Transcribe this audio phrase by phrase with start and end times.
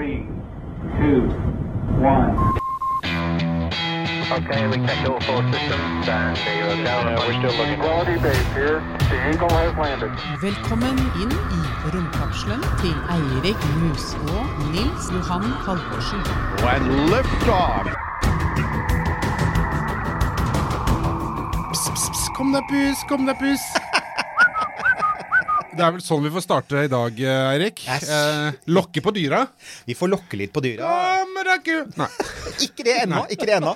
[0.00, 0.24] Three,
[0.96, 1.28] two,
[2.00, 2.32] one.
[4.32, 7.16] Okay, we checked all four systems and zero down.
[7.16, 7.80] We're still looking.
[7.80, 8.80] Quality base here.
[9.10, 10.10] The Eagle has landed.
[10.40, 11.60] Velkommen inn i
[11.92, 16.24] romkapselen til Eirik Mus og Nils Johan Halvorsen.
[21.72, 23.89] Pss, pss, kom deg, pus, kom deg, pus.
[25.80, 27.78] Det er vel sånn vi får starte i dag, eh, Eirik.
[27.88, 29.46] Eh, lokke på dyra.
[29.88, 30.84] Vi får lokke litt på dyra.
[30.84, 31.70] Kommer deg
[32.66, 33.22] ikke det ennå.
[33.32, 33.72] ikke det ennå.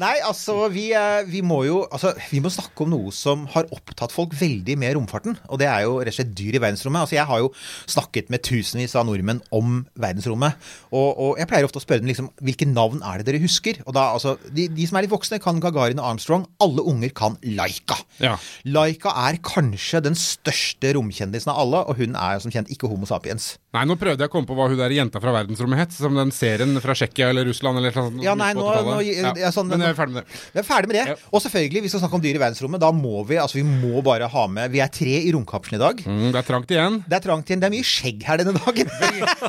[0.00, 3.68] Nei, altså, vi, eh, vi må jo altså, vi må snakke om noe som har
[3.74, 5.36] opptatt folk veldig med romfarten.
[5.48, 7.04] Og det er jo rett og slett dyr i verdensrommet.
[7.04, 7.50] Altså, Jeg har jo
[7.90, 10.58] snakket med tusenvis av nordmenn om verdensrommet.
[10.92, 13.80] Og, og jeg pleier ofte å spørre dem liksom, hvilke navn er det dere husker.
[13.86, 16.46] Og da, altså, de, de som er litt voksne, kan Gagarin og Armstrong.
[16.64, 17.98] Alle unger kan Laika.
[18.22, 18.36] Ja.
[18.68, 23.08] Laika er kanskje den største romkjendisen av alle, og hun er som kjent ikke Homo
[23.08, 23.54] sapiens.
[23.74, 25.94] Nei, nå prøvde jeg å komme på hva hun der jenta fra verdensrommet het.
[25.96, 28.20] Som den serien fra Tsjekkia eller Russland eller sånn.
[28.24, 29.32] Ja, nei, nå- nå- ja.
[29.40, 30.40] ja, sånn- Men vi er ferdig med det.
[30.54, 31.04] Vi er ferdig med det.
[31.10, 31.16] Ja.
[31.32, 32.80] Og selvfølgelig, vi skal snakke om dyr i verdensrommet.
[32.84, 35.82] Da må vi altså vi må bare ha med Vi er tre i romkapselen i
[35.84, 36.04] dag.
[36.04, 37.00] Mm, det er trangt igjen.
[37.08, 37.60] Det er trangt igjen.
[37.64, 38.90] Det er mye skjegg her denne dagen.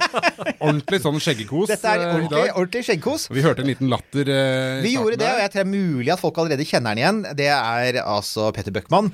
[0.66, 2.56] Ordentlig sånn skjeggekos Dette er eh, i ordentlig, dag.
[2.58, 3.28] ordentlig skjeggkos.
[3.36, 4.30] Vi hørte en liten latter.
[4.32, 5.36] eh, Vi gjorde det, der.
[5.36, 7.22] og jeg tror det er mulig at folk allerede kjenner den igjen.
[7.38, 9.12] Det er altså Petter Bøckmann.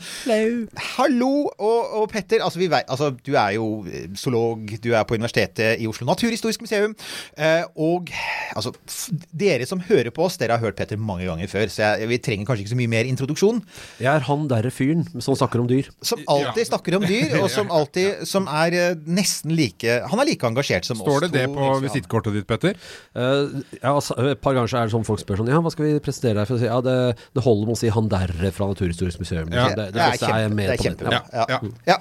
[0.98, 1.32] Hallo!
[1.58, 5.18] Og, og Petter, altså, vi vet, altså, du er jo eh, zoolog, du er på
[5.18, 6.96] Universitetet i Oslo Naturhistorisk museum.
[7.38, 8.11] Eh, og
[8.56, 8.72] altså,
[9.38, 12.18] dere som hører på oss, dere har hørt Petter mange ganger før, så jeg, vi
[12.24, 13.62] trenger kanskje ikke så mye mer introduksjon.
[14.02, 15.90] Jeg er han derre fyren som snakker om dyr.
[16.06, 16.70] Som alltid Ja.
[16.72, 20.86] snakker om dyr, og som alltid som er eh, nesten like Han er like engasjert
[20.88, 22.76] som Står oss det det på visittkortet ditt, Petter?
[23.16, 25.72] Uh, ja, altså, et par ganger så er det sånn folk spør sånn Ja, hva
[25.74, 26.96] skal vi presentere deg For å si, ja, det,
[27.36, 29.50] det holder med å si han derre fra Naturhistorisk museum.
[29.52, 29.68] Ja.
[29.72, 29.78] liksom.
[29.80, 31.22] Det, det, Det er er kjempe- det er kjempe, Ja.
[31.34, 31.46] Ja.
[31.50, 31.60] Ja.
[31.94, 31.98] Ja.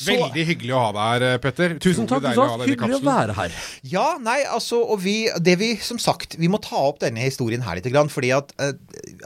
[0.00, 1.72] Så, Veldig hyggelig å ha deg her, eh, Petter.
[1.82, 2.24] Tusen takk.
[2.64, 3.56] Hyggelig å være her.
[3.90, 7.62] ja, nei, altså, og vi Det vi, som sagt, vi må ta opp denne historien
[7.64, 8.74] her litt, fordi at eh,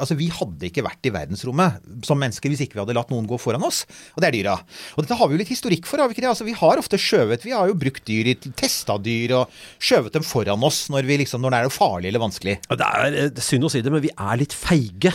[0.01, 3.29] altså, vi hadde ikke vært i verdensrommet som mennesker hvis ikke vi hadde latt noen
[3.31, 3.85] gå foran oss.
[4.15, 4.57] Og det er dyra.
[4.95, 6.33] Og dette har vi jo litt historikk for, har vi ikke det?
[6.33, 10.27] Altså, vi har ofte skjøvet Vi har jo brukt dyr testa dyr og skjøvet dem
[10.27, 12.59] foran oss når, vi liksom, når det er farlig eller vanskelig.
[12.69, 15.15] Det er eh, synd å si det, men vi er litt feige.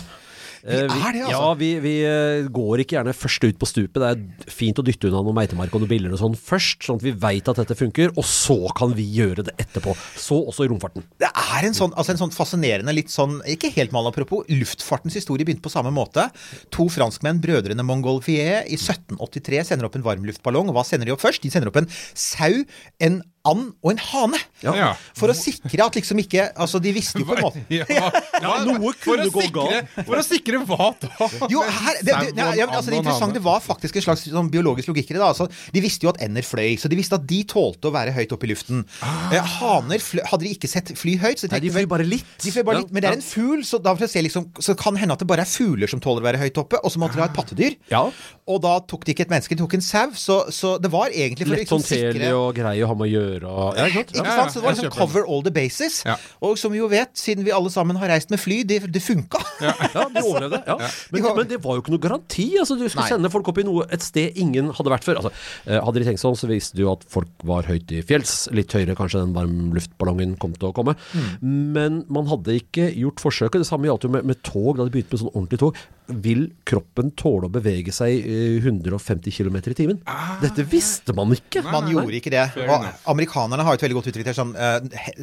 [0.63, 1.31] Vi er det, altså.
[1.31, 3.99] Ja, vi, vi eh, går ikke gjerne først ut på stupet.
[4.01, 6.99] Det er fint å dytte unna noe meitemark og noen biller og sånn først, sånn
[6.99, 9.95] at vi veit at dette funker, og så kan vi gjøre det etterpå.
[10.19, 11.05] Så også i romfarten.
[11.21, 14.45] Det er en sånn, altså en sånn fascinerende, litt sånn Ikke helt mal apropos.
[14.51, 16.27] Luftfartens historie begynte på samme måte.
[16.75, 20.71] To franskmenn, brødrene Montgolfier, i 1783 sender opp en varmluftballong.
[20.71, 21.43] Og hva sender de opp først?
[21.45, 22.63] De sender opp en sau,
[23.05, 24.39] en and og en hane.
[24.63, 24.93] Ja.
[25.17, 28.55] For å sikre at liksom ikke Altså, de visste jo på en måte Ja, ja,
[28.67, 29.93] noe kunne gå galt.
[30.03, 31.29] For å sikre hva da?
[31.51, 34.91] Jo, her, det, det, ja, ja, altså, det interessante var faktisk en slags sånn biologisk
[34.91, 35.23] logikk i det.
[35.23, 38.13] altså, De visste jo at ender fløy, så de visste at de tålte å være
[38.15, 38.83] høyt oppe i luften.
[39.31, 42.27] Eh, haner fløy, hadde de ikke sett fly høyt, så Nei, de fløy bare litt.
[42.43, 43.15] De fløy bare Ja, litt, Men det ja.
[43.15, 45.49] er en fugl, så da får se liksom, så kan hende at det bare er
[45.49, 47.79] fugler som tåler å være høyt oppe, og så måtte de ha et pattedyr.
[47.93, 48.03] Ja.
[48.49, 51.13] Og da tok de ikke et menneske, de tok en sau, så, så det var
[51.13, 51.59] egentlig for å sikre...
[51.59, 54.13] Lett liksom håndterlig og grei å ha med å gjøre og Ja, ikke sant?
[54.17, 54.51] ikke sant?
[54.53, 55.99] Så det var liksom cover all the bases.
[56.45, 59.01] Og som vi jo vet, siden vi alle sammen har reist med fly, det, det
[59.05, 59.41] funka.
[59.61, 59.73] Ja,
[60.09, 60.61] de overlevde.
[60.67, 60.77] Ja.
[61.13, 62.47] Men, men det var jo ikke noe garanti.
[62.61, 63.13] Altså, du skulle Nei.
[63.15, 65.21] sende folk opp i noe, et sted ingen hadde vært før.
[65.21, 65.31] Altså,
[65.69, 68.47] eh, hadde de tenkt sånn, så visste du at folk var høyt i fjells.
[68.55, 70.95] Litt høyere kanskje den varmluftballongen kom til å komme.
[71.43, 73.61] Men man hadde ikke gjort forsøket.
[73.63, 74.75] Det samme gjaldt jo med, med tog.
[74.79, 75.79] Da de begynte med sånn ordentlig tog.
[76.09, 79.99] Vil kroppen tåle å bevege seg eh, 150 km i timen?
[80.41, 81.61] Dette visste man ikke.
[81.67, 82.45] Man gjorde ikke det.
[82.65, 84.37] Og amerikanerne har et veldig godt uttrykk der.
[84.37, 84.79] Sånn, eh,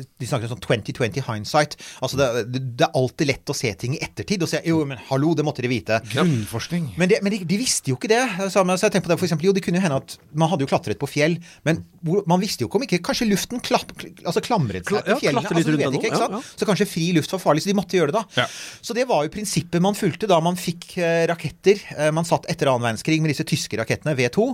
[0.06, 1.76] de snakker om sånn 2020 hindsight.
[2.00, 5.00] Altså det, det, er alltid lett å se ting i ettertid og se, jo, men
[5.08, 5.98] hallo, det måtte de vite.
[6.12, 6.92] Grunnforskning.
[7.00, 8.22] Men, det, men de, de visste jo ikke det.
[8.52, 10.66] Så jeg tenkte på det for eksempel, jo, det kunne jo hende at Man hadde
[10.66, 13.92] jo klatret på fjell, men hvor, man visste jo ikke om ikke Kanskje luften klapp,
[14.24, 15.42] altså klamret seg til fjellene.
[15.46, 16.54] Altså, du vet ikke, ikke Ja, sant?
[16.58, 18.42] Så kanskje fri luft var farlig, så de måtte gjøre det, da.
[18.42, 18.46] Ja.
[18.84, 21.80] Så det var jo prinsippet man fulgte da man fikk eh, raketter.
[21.96, 24.50] Eh, man satt etter annen verdenskrig med disse tyske rakettene, V2,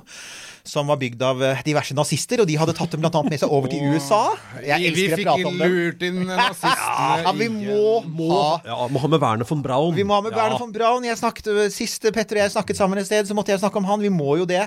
[0.63, 3.23] som var bygd av eh, diverse nazister, og de hadde tatt dem bl.a.
[3.27, 4.21] med seg over til USA.
[4.63, 5.73] Jeg vi elsker å prate om dem.
[5.75, 9.97] lurt inn nazistene Ja, vi må ha Ja, må ha med Werner von Braun.
[9.97, 11.07] vi må ha med Werner von Braun.
[11.09, 13.89] Jeg snakket, Sist Petter og jeg snakket sammen et sted, så måtte jeg snakke om
[13.91, 14.03] han.
[14.05, 14.63] Vi må jo det.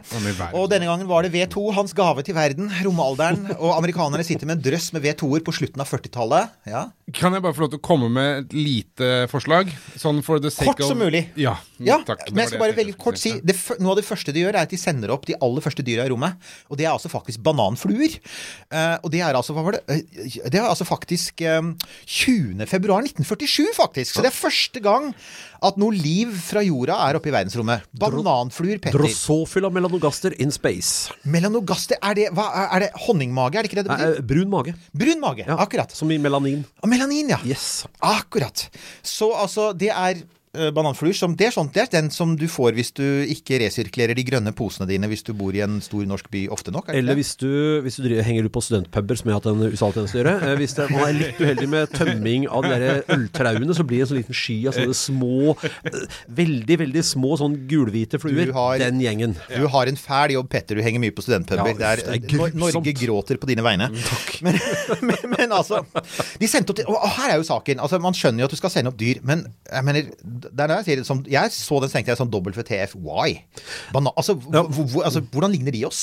[0.56, 2.68] Og denne gangen var det V2, hans gave til verden.
[2.84, 3.46] Romalderen.
[3.63, 6.52] Og amerikanerne sitter med en drøss med V2-er på slutten av 40-tallet.
[6.69, 6.81] Ja.
[7.16, 9.69] Kan jeg bare få lov til å komme med et lite forslag?
[10.02, 11.22] Sånn for the sake Kort of som mulig.
[11.40, 11.44] Ja,
[11.86, 12.24] Ja, takk.
[12.31, 14.63] Men jeg skal bare veldig kort si det, Noe av det første de gjør, er
[14.65, 16.38] at de sender opp de aller første dyra i rommet.
[16.71, 18.15] Og det er altså faktisk bananfluer.
[18.71, 19.83] Eh, og det er altså Hva var det?
[19.92, 21.62] Eh, Det er altså faktisk eh,
[22.06, 22.65] 20.
[22.71, 24.15] februar 1947, faktisk.
[24.15, 25.12] Så det er første gang
[25.65, 27.86] at noe liv fra jorda er oppe i verdensrommet.
[27.97, 29.00] Bananfluer, Petter.
[29.01, 31.12] Drosophila melanogaster in space.
[31.25, 33.57] Melanogaster, er det, hva, er det honningmage?
[33.57, 34.15] Er det ikke det det betyr?
[34.19, 34.75] Nei, brun mage.
[34.95, 35.92] Brun mage, Ja, akkurat.
[35.95, 36.63] Som i melanin.
[36.83, 37.39] Og Melanin, ja.
[37.47, 37.86] Yes.
[38.03, 38.68] Akkurat.
[39.03, 40.24] Så altså, det er eh,
[40.75, 44.16] bananfluer som Det er sånt, det er den som du får hvis du ikke resirkulerer
[44.18, 46.90] de grønne posene dine hvis du bor i en stor norsk by ofte nok.
[46.90, 49.50] Er Eller hvis du, hvis du driver, henger ut på studentpuber, som jeg har hatt
[49.52, 50.36] en USA-tjeneste å gjøre.
[50.50, 54.02] Eh, hvis det, man er litt uheldig med tømming av de der øltrauene, så blir
[54.02, 55.56] det en sånn liten sky av sånne små,
[55.86, 56.00] eh,
[56.42, 58.52] veldig, veldig små sånn gulhvite fluer.
[58.56, 59.36] Har- Den gjengen.
[59.50, 60.75] Du har en fæl jobb, Petter.
[60.75, 61.74] Du henger mye på studentpuber.
[61.74, 63.90] Ja, det er, det er Norge gråter på dine vegne.
[64.46, 64.57] Men,
[65.02, 65.80] men, men altså
[66.40, 67.80] De sendte opp og her er jo saken.
[67.81, 70.10] Altså, man skjønner jo at du skal sende opp dyr, men jeg mener
[70.51, 73.30] det er det jeg, sier som, jeg så den, så tenkte jeg sånn WTF, why?
[73.94, 76.01] Bana, altså, hvor- altså, hvordan ligner de oss?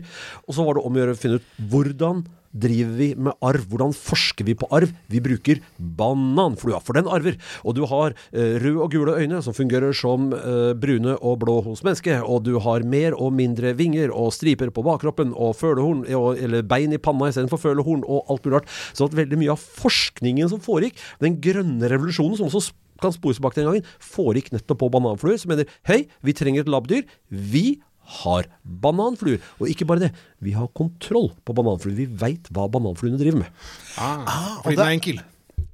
[0.48, 2.16] Og så var det om å gjøre å finne ut hvordan
[2.54, 3.66] driver vi med arv?
[3.70, 4.92] Hvordan forsker vi på arv?
[5.10, 7.38] Vi bruker bananflua, for den arver.
[7.64, 11.60] Og du har eh, røde og gule øyne som fungerer som eh, brune og blå
[11.66, 12.22] hos mennesket.
[12.22, 16.94] Og du har mer og mindre vinger og striper på bakkroppen og følehorn, eller bein
[16.94, 18.72] i panna istedenfor følehorn og alt mulig rart.
[18.94, 23.40] Så at veldig mye av forskningen som foregikk, den grønne revolusjonen som også kan spores
[23.40, 27.02] til den gangen, foregikk nettopp på bananfluer, som mener hei, vi trenger et labdyr.
[27.28, 27.80] Vi
[28.22, 29.42] har bananfluer.
[29.60, 30.14] Og ikke bare det,
[30.44, 31.96] vi har kontroll på bananfluer.
[31.98, 33.62] Vi veit hva bananfluene driver med.
[33.98, 35.22] Ah, fordi den er enkel.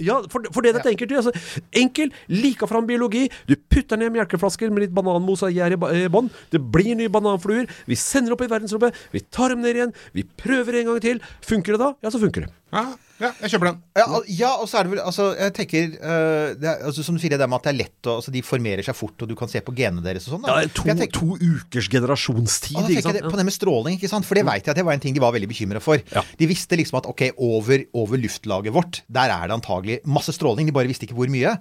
[0.01, 1.13] Ja, for, for det er er enkelt.
[1.13, 1.33] Altså,
[1.77, 3.27] enkel, lika fram biologi.
[3.49, 6.31] Du putter ned melkeflasker med litt bananmos og gjær i i bånn.
[6.53, 7.69] Det blir nye bananfluer.
[7.87, 8.97] Vi sender opp i verdensrommet.
[9.13, 9.95] Vi tar dem ned igjen.
[10.17, 11.21] Vi prøver en gang til.
[11.45, 11.93] Funker det da?
[12.01, 12.55] Ja, så funker det.
[12.71, 12.83] Ja,
[13.21, 13.79] ja, jeg kjøper den.
[13.99, 17.17] Ja, ja, og så er det vel Altså, jeg tenker uh, det er, altså, Som
[17.19, 19.17] du sier, det der med at det er lett og, altså, De formerer seg fort,
[19.21, 20.47] og du kan se på genene deres og sånn.
[20.49, 22.79] Ja, to, tenker- to ukers generasjonstid.
[22.79, 23.19] Og da ikke sant?
[23.19, 24.29] jeg det, på det med stråling, ikke sant?
[24.29, 26.01] for det vet jeg at det var en ting de var veldig bekymra for.
[26.15, 26.23] Ja.
[26.41, 30.71] De visste liksom at ok, over, over luftlaget vårt, der er det antagelig masse stråling.
[30.71, 31.57] De bare visste ikke hvor mye.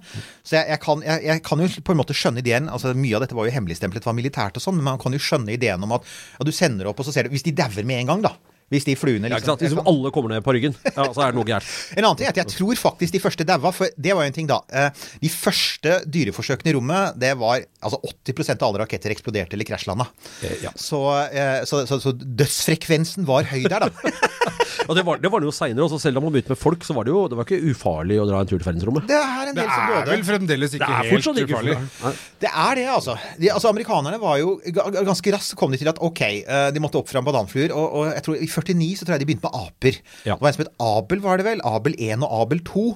[0.46, 3.16] Så jeg, jeg, kan, jeg, jeg kan jo på en måte skjønne ideen altså Mye
[3.18, 5.82] av dette var jo hemmeligstemplet, var militært og sånn, men man kan jo skjønne ideen
[5.84, 8.14] om at ja, du sender opp, og så ser du Hvis de dauer med en
[8.14, 8.32] gang, da.
[8.70, 9.86] Hvis de fluene liksom, Ja, ikke liksom sant?
[9.86, 11.70] Hvis alle kommer ned på ryggen, ja, så er det noe gærent.
[11.96, 14.30] en annen ting er at jeg tror faktisk de første daua, for det var jo
[14.30, 14.60] en ting da.
[14.70, 14.90] Eh,
[15.24, 20.06] De første dyreforsøkene i rommet, det var altså 80% av alle raketter eksploderte eller krasjlanda.
[20.46, 20.70] Eh, ja.
[20.78, 21.02] Så,
[21.34, 23.90] eh, så, så, så dødsfrekvensen var høy der, da.
[24.90, 25.98] Og det var det var det jo seinere også.
[26.02, 28.24] Selv om man begynte med folk, så var det jo det var ikke ufarlig å
[28.26, 29.04] dra en tur til verdensrommet.
[29.06, 31.44] Det er en del som er vel fremdeles ikke er helt ufarlig.
[31.44, 32.14] ikke ufarlig.
[32.42, 33.14] Det er det, altså.
[33.38, 36.70] De, altså amerikanerne var jo ga- ga- Ganske raskt kom de til at ok, eh,
[36.74, 37.74] de måtte opp fra bananfluer.
[37.76, 40.00] Og, og jeg tror i 49 så tror jeg de begynte med aper.
[40.26, 40.34] Ja.
[40.36, 41.60] Det var en som het Abel, var det vel?
[41.64, 42.86] Abel 1 og Abel 2.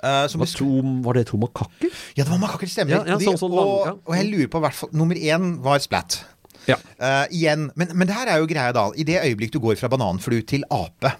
[0.00, 0.66] Uh, som Var, to,
[1.04, 1.90] var det to makakker?
[2.16, 2.94] ja, det var makaker, stemmer.
[2.94, 3.92] Ja, ja, Og sånn- sånn og, ja.
[4.08, 6.22] og jeg lurer på hvert fall Nummer én var Splat.
[6.68, 6.76] Ja.
[6.96, 7.70] Eh, igjen.
[7.76, 8.86] Men, men det her er jo greia, da.
[8.96, 11.12] I det øyeblikk du går fra bananflu til ape.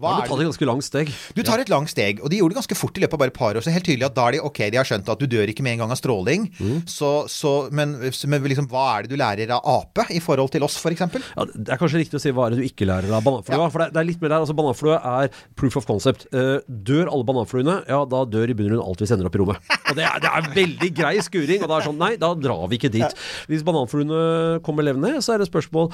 [0.00, 1.10] Hva ja, du tar et ganske langt steg.
[1.36, 3.32] Du tar et langt steg, og de gjorde det ganske fort i løpet av bare
[3.32, 3.64] et par år.
[3.64, 5.64] Så helt tydelig at da er de ok, de har skjønt at du dør ikke
[5.66, 6.46] med en gang av stråling.
[6.56, 6.78] Mm.
[6.88, 10.64] Så, så, men, men liksom, hva er det du lærer av ape i forhold til
[10.64, 11.04] oss, f.eks.?
[11.36, 13.68] Ja, det er kanskje riktig å si hva er det du ikke lærer av bananflua.
[13.68, 16.26] For det, det er litt mer der, altså Bananflue er proof of concept.
[16.32, 19.42] Eh, dør alle bananfluene, ja da dør i bunn og alt vi sender opp i
[19.42, 19.72] rommet.
[19.90, 21.64] Og det er, det er veldig grei skuring.
[21.64, 23.24] Og da er sånn, nei, da drar vi ikke dit.
[23.50, 25.90] Hvis bananfluene kommer levende, så er det spørsmål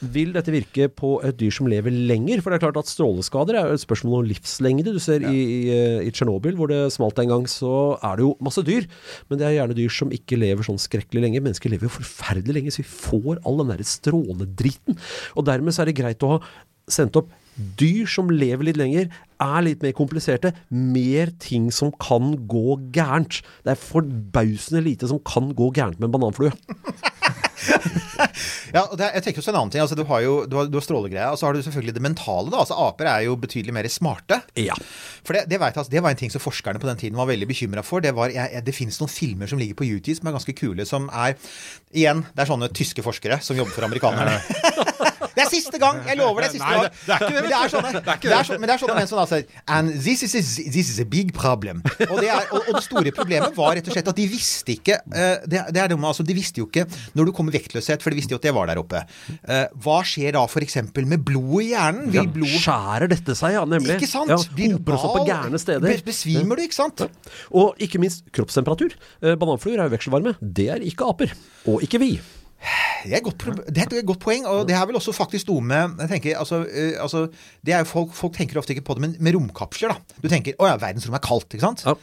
[0.00, 2.40] vil dette virke på et dyr som lever lenger?
[2.40, 4.94] For det er klart at stråleskader er jo et spørsmål om livslengde.
[4.94, 5.74] Du ser i, i,
[6.06, 8.88] i Tsjernobyl, hvor det smalt en gang, så er det jo masse dyr.
[9.28, 11.44] Men det er gjerne dyr som ikke lever sånn skrekkelig lenge.
[11.44, 14.98] Mennesker lever jo forferdelig lenge, så vi får all den derre stråledriten.
[15.36, 16.42] Og dermed så er det greit å ha
[16.90, 17.30] sendt opp
[17.78, 19.10] dyr som lever litt lenger,
[19.40, 20.52] er litt mer kompliserte.
[20.70, 23.40] Mer ting som kan gå gærent.
[23.64, 26.52] Det er forbausende lite som kan gå gærent med en bananflue.
[28.74, 29.82] Ja, og det, er- jeg tenker også en annen ting.
[29.82, 32.02] Altså, du har jo du har, du har strålegreia, og så har du selvfølgelig det
[32.04, 32.50] mentale.
[32.52, 34.40] da, altså Aper er jo betydelig mer smarte.
[34.60, 34.76] Ja.
[35.26, 37.28] For det, det, vet altså, det var en ting som forskerne på den tiden var
[37.30, 38.04] veldig bekymra for.
[38.04, 40.56] Det, var, jeg, jeg, det finnes noen filmer som ligger på YouTube som er ganske
[40.58, 41.34] kule, som er
[41.90, 44.38] Igjen, det er sånne tyske forskere som jobber for amerikanerne.
[45.20, 46.00] Det er siste gang!
[46.06, 46.50] Jeg lover det.
[46.54, 46.82] siste Nei, gang.
[46.90, 48.68] det- det er det, Men det er sånne, Det er ikke det er så, men
[48.70, 51.32] det er sånne menn som da sier And this is, a, this is a big
[51.36, 51.82] problem.
[52.08, 54.72] Og det, er, og, og det store problemet var rett og slett at de visste
[54.74, 56.86] ikke uh, det, det er det med, altså, De visste jo ikke
[57.18, 59.02] når du kom i vektløshet, for de visste jo at det var der oppe.
[59.44, 60.76] Uh, hva skjer da f.eks.
[60.96, 62.10] med blodet i hjernen?
[62.14, 63.96] Vil blod skjærer dette seg, ja, nemlig.
[64.00, 64.30] Ikke sant?
[64.32, 65.30] Ja, Blir du hoper også på gal?
[65.50, 65.86] gærne steder.
[65.86, 67.04] Be- Besvimer du, ikke sant?
[67.52, 68.96] Og ikke minst kroppstemperatur.
[69.22, 70.34] Uh, bananfluer er jo vekselvarme.
[70.40, 71.32] Det er ikke aper.
[71.70, 72.12] Og ikke vi.
[73.00, 73.28] Det er,
[73.72, 76.34] det er et godt poeng, og det er vel også faktisk noe med jeg tenker,
[76.36, 77.26] altså, eh, altså,
[77.64, 80.18] det er jo folk, folk tenker ofte ikke på det, men med romkapsler, da.
[80.20, 81.86] Du tenker å ja, verdensrommet er kaldt, ikke sant?
[81.88, 81.96] Ja.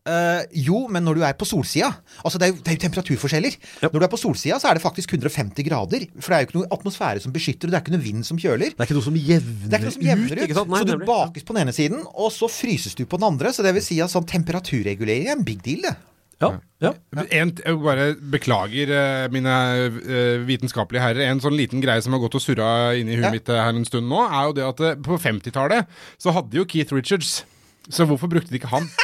[0.00, 1.90] Uh, jo, men når du er på solsida
[2.24, 3.56] altså Det er jo, det er jo temperaturforskjeller.
[3.82, 3.90] Ja.
[3.92, 6.06] Når du er på solsida, så er det faktisk 150 grader.
[6.16, 8.24] For det er jo ikke noe atmosfære som beskytter, og det er ikke noe vind
[8.24, 8.72] som kjøler.
[8.72, 10.54] Det er ikke noe som jevner, er noe som jevner ut.
[10.56, 10.72] Sant?
[10.72, 13.52] Nei, så du bakes på den ene siden, og så fryses du på den andre.
[13.52, 15.92] Så det vil si at sånn temperaturregulering er en big deal, det.
[16.40, 16.48] Ja,
[16.80, 16.90] ja.
[17.36, 19.54] En, jeg bare beklager eh, mine
[20.00, 21.26] eh, vitenskapelige herrer.
[21.28, 23.34] En sånn liten greie som har gått og surra inni huet Ja.
[23.34, 25.84] mitt eh, her en stund nå, er jo det at på 50-tallet
[26.16, 27.42] så hadde jo Keith Richards
[27.90, 28.88] Så hvorfor brukte de ikke han?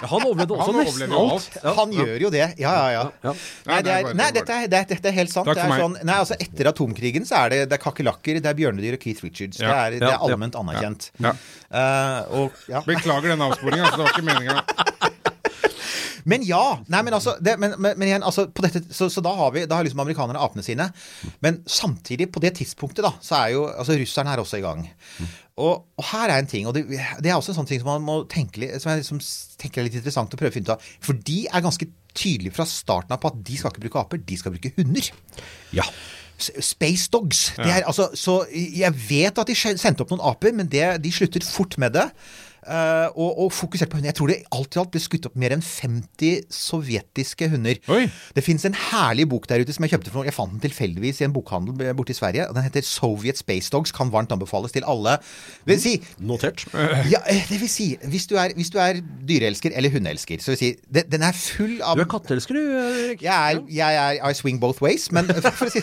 [0.00, 1.48] Ja, Han overlevde også Han nesten alt.
[1.60, 1.74] alt.
[1.76, 2.46] Han gjør jo det.
[2.56, 3.02] Ja, ja, ja.
[3.26, 3.32] Ja.
[3.68, 5.44] Nei, det er, nei dette, er, det, dette er helt sant.
[5.50, 8.56] Det er sånn, nei, altså Etter atomkrigen så er det, det er kakerlakker, det er
[8.56, 9.60] bjørnedyr og Keith Richards.
[9.60, 11.10] Det, er, det er allment anerkjent.
[11.20, 11.34] Ja.
[11.68, 12.80] Eh, og, ja.
[12.88, 13.90] Beklager den avsporinga.
[13.90, 14.56] Altså, det var ikke meninga.
[16.28, 16.80] Men ja!
[16.92, 19.54] Nei, men altså, det, men, men, men igjen, altså på dette, så, så da har
[19.54, 20.90] vi da har liksom amerikanerne apene sine.
[21.44, 24.84] Men samtidig, på det tidspunktet, da, så er jo altså russerne er også i gang.
[25.60, 26.86] Og, og her er en ting, og det,
[27.20, 29.20] det er også en sånn ting som man må tenke som jeg liksom
[29.60, 30.92] tenker er litt interessant å prøve å finne ut av.
[31.04, 34.22] For de er ganske tydelige fra starten av på at de skal ikke bruke aper,
[34.26, 35.10] de skal bruke hunder.
[35.76, 35.86] Ja.
[36.40, 37.50] Space Dogs.
[37.58, 41.12] Det er, altså, så jeg vet at de sendte opp noen aper, men det, de
[41.12, 42.06] slutter fort med det.
[42.60, 44.10] Eh, og, og fokusert på hunder.
[44.10, 47.78] Jeg tror det alt i alt ble skutt opp mer enn 50 sovjetiske hunder.
[47.92, 48.02] Oi.
[48.36, 50.64] Det fins en herlig bok der ute som jeg kjøpte for noen Jeg fant den
[50.66, 52.48] tilfeldigvis i en bokhandel borte i Sverige.
[52.52, 53.94] Den heter Soviet Space Dogs.
[53.96, 55.16] Kan varmt anbefales til alle.
[55.64, 56.66] Det vil si, Notert.
[57.10, 60.52] ja, eh, det vil si hvis du er, hvis du er dyreelsker eller hundeelsker, så
[60.54, 63.22] vil si det, Den er full av Du er katteelsker, du, Erik.
[63.24, 65.82] jeg er, jeg er I swing both ways, men for å si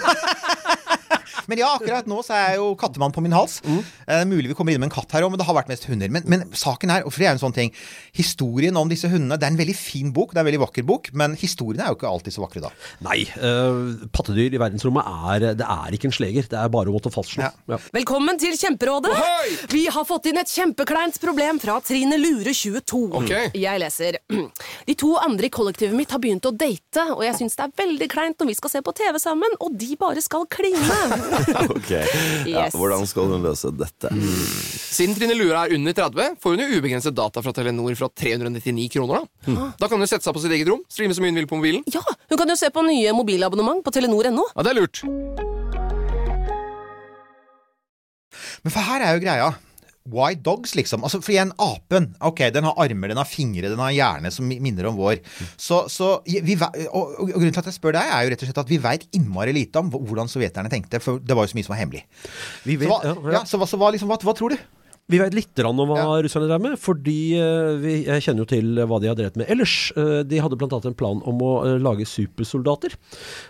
[1.48, 3.60] Men ja, akkurat nå så er jeg jo kattemann på min hals.
[3.64, 3.80] Mm.
[4.08, 5.70] Eh, Det mulig vi kommer inn med en katt her òg, men det har vært
[5.72, 6.10] mest hunder.
[6.12, 7.72] Men, men saken er, og for det er en sånn ting
[8.18, 10.86] Historien om disse hundene, det er en veldig fin bok, det er en veldig vakker
[10.88, 12.72] bok, men historiene er jo ikke alltid så vakre da.
[13.06, 16.48] Nei, eh, pattedyr i verdensrommet er Det er ikke en sleger.
[16.52, 17.46] Det er bare å måtte fastslå.
[17.46, 17.52] Ja.
[17.70, 17.80] Ja.
[17.96, 19.14] Velkommen til Kjemperådet!
[19.72, 23.04] Vi har fått inn et kjempekleint problem fra Trine Lure 22.
[23.56, 24.20] Jeg leser
[24.88, 27.76] De to andre i kollektivet mitt har begynt å date, og jeg syns det er
[27.86, 30.82] veldig kleint når vi skal se på TV sammen, og de bare skal kline.
[31.78, 31.92] Ok,
[32.50, 34.12] ja, Hvordan skal hun løse dette?
[34.88, 38.88] Siden Trine Lura er under 30, får hun jo ubegrenset data fra Telenor fra 399
[38.98, 39.28] kroner.
[39.48, 41.50] Da Da kan hun sette seg på sitt eget rom, streame så mye hun vil
[41.50, 41.86] på mobilen.
[41.94, 42.02] Ja,
[42.32, 44.48] hun kan jo se på nye mobilabonnement på telenor.no.
[44.56, 45.04] Ja, det er lurt.
[48.64, 49.50] Men for her er jo greia.
[50.12, 51.04] Why dogs, liksom?
[51.06, 52.10] Altså, for igjen, apen.
[52.24, 55.20] Ok, den har armer, den har fingre, den har hjerne som minner om vår.
[55.60, 58.52] Så, så vi, og, og grunnen til at jeg spør deg, er jo rett og
[58.52, 61.60] slett at vi veit innmari lite om hvordan sovjeterne tenkte, for det var jo så
[61.60, 62.04] mye som var hemmelig.
[62.68, 64.60] Vi Så hva, ja, så, så hva, liksom, hva, hva tror du?
[65.08, 66.06] Vi vet litt om hva Ja.
[66.20, 69.48] russerne drev med, fordi eh, vi, jeg kjenner jo til hva de har drevet med
[69.48, 69.94] ellers.
[69.96, 70.68] Eh, De hadde bl.a.
[70.84, 72.92] en plan om å eh, lage supersoldater.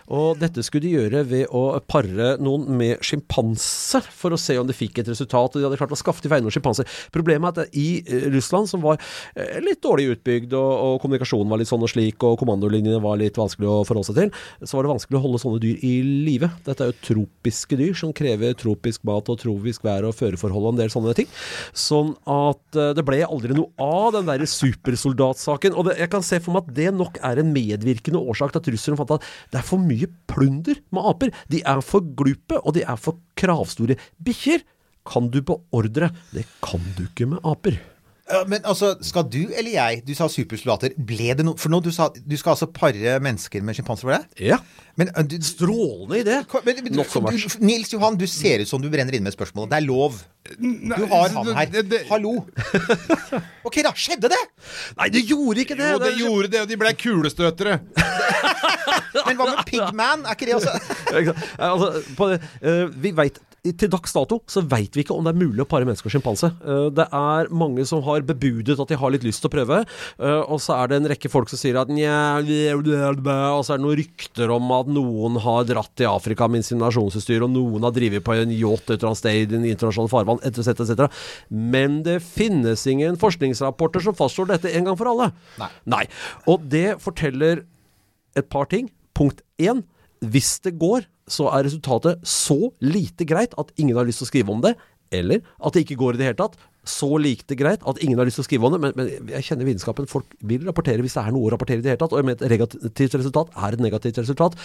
[0.06, 4.68] Og dette skulle de gjøre ved å pare noen med sjimpanse, for å se om
[4.70, 5.56] de fikk et resultat.
[5.56, 6.86] Og de hadde klart å skaffe til veie noen sjimpanser.
[7.10, 9.02] Problemet er at i Russland, som var
[9.58, 13.34] litt dårlig utbygd, og, og kommunikasjonen var litt sånn og slik, og kommandolinjene var litt
[13.40, 16.52] vanskelig å forholde seg til, så var det vanskelig å holde sånne dyr i live.
[16.70, 20.76] Dette er jo tropiske dyr som krever tropisk mat og tropisk vær og føreforhold og
[20.76, 21.26] en del sånne ting.
[21.76, 25.76] Sånn at eh, det ble aldri noe av den der supersoldatsaken.
[25.76, 28.62] Og det, jeg kan se for meg at det nok er en medvirkende årsak til
[28.62, 31.34] at russerne fant at det er for mye plunder med aper.
[31.52, 33.98] De er for glupe, og de er for kravstore.
[34.24, 34.64] Bikkjer
[35.08, 36.12] kan du beordre.
[36.34, 37.78] Det kan du ikke med aper.
[38.48, 40.92] Men altså, skal du eller jeg Du sa supersoldater.
[41.00, 44.20] Ble det noe For nå du sa du skal altså pare mennesker med sjimpanser, var
[44.20, 44.48] det?
[44.50, 44.58] Ja.
[44.98, 46.36] Men, uh, du, Strålende idé.
[46.66, 47.46] men, men, Not so much.
[47.56, 49.70] du, Nils Johan, du ser ut som du brenner inne med spørsmålet.
[49.72, 50.18] Det er lov.
[50.58, 51.70] Du har han her.
[51.72, 52.34] Det- det- Hallo.
[53.68, 53.92] Ok, da.
[53.92, 54.40] Skjedde det?
[54.96, 55.88] Nei, det gjorde ikke det!
[55.92, 57.74] Jo, det gjorde det, og de ble kulestøtere.
[59.26, 60.24] Men hva med Pigman?
[60.24, 60.72] Er ikke det også
[61.68, 63.38] altså, på, det, eh, vi vet,
[63.78, 66.14] til dags dato så veit vi ikke om det er mulig å pare mennesker og
[66.14, 66.50] sjimpanse.
[66.62, 69.80] Eh, det er mange som har bebudet at de har litt lyst til å prøve,
[69.82, 73.80] eh, og så er det en rekke folk som sier at nja, og så er
[73.80, 77.94] det noen rykter om at noen har dratt til Afrika med inseminasjonsutstyr, og noen har
[77.96, 81.24] drevet på en yacht et eller annet sted i den internasjonale farvann, etc., etc.
[81.50, 85.32] Men det finnes ingen forskningsrapporter som fastslår dette en gang for alle.
[85.88, 86.04] Nei.
[86.48, 87.64] Og det forteller
[88.38, 88.90] et par ting.
[89.18, 89.84] Punkt én.
[90.24, 94.32] Hvis det går, så er resultatet så lite greit at ingen har lyst til å
[94.32, 94.74] skrive om det.
[95.14, 96.58] Eller at det ikke går i det hele tatt.
[96.88, 98.80] Så lite greit at ingen har lyst til å skrive om det.
[98.82, 100.08] Men, men jeg kjenner vitenskapen.
[100.10, 102.16] Folk vil rapportere hvis det er noe å rapportere i det hele tatt.
[102.16, 104.58] Og et negativt resultat er et negativt resultat.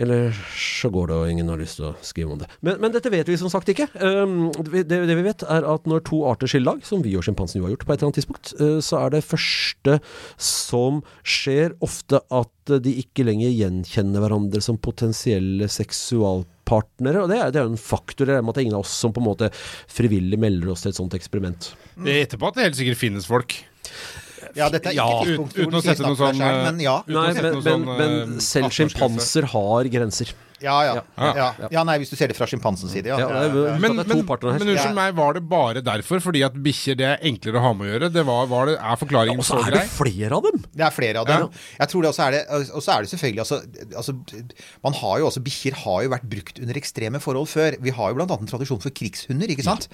[0.00, 2.48] Eller så går det, og ingen har lyst til å skrive om det.
[2.64, 3.90] Men, men dette vet vi som sagt ikke.
[4.00, 7.26] Um, det, det vi vet, er at når to arter skiller lag, som vi og
[7.26, 9.98] sjimpansen jo har gjort på et eller annet tidspunkt, uh, så er det første
[10.40, 17.26] som skjer ofte at de ikke lenger gjenkjenner hverandre som potensielle seksualpartnere.
[17.26, 18.32] Og det er, jo en faktor.
[18.32, 19.52] At det er ingen av oss som på en måte
[19.92, 21.74] frivillig melder oss til et sånt eksperiment.
[22.00, 23.58] Er etterpå at det helt sikkert finnes folk.
[24.58, 26.62] Ja, dette er ikke Ja, tidspunktet uten hvor å du sette noe deg sånn, selv,
[26.66, 26.96] men ja.
[27.08, 30.32] Nei, men, men, sånn, men eh, selv sjimpanser har grenser.
[30.62, 30.94] Ja, ja.
[31.16, 31.32] Ja.
[31.38, 31.70] ja.
[31.78, 33.18] ja nei, hvis du ser det fra sjimpansens side, ja.
[33.22, 36.22] Men, men, men unnskyld meg, var det bare derfor?
[36.22, 38.12] Fordi at bikkjer det er enklere å ha med å gjøre?
[38.14, 40.62] Det var, var det, er forklaringen Og så så er det flere av dem!
[40.72, 41.46] Det er flere av dem.
[41.78, 42.42] Jeg tror det også er det
[42.78, 43.58] Og så er det selvfølgelig altså,
[44.00, 44.14] altså
[44.86, 47.76] Man har jo også Bikkjer har jo vært brukt under ekstreme forhold før.
[47.82, 48.26] Vi har jo bl.a.
[48.36, 49.88] en tradisjon for krigshunder, ikke sant?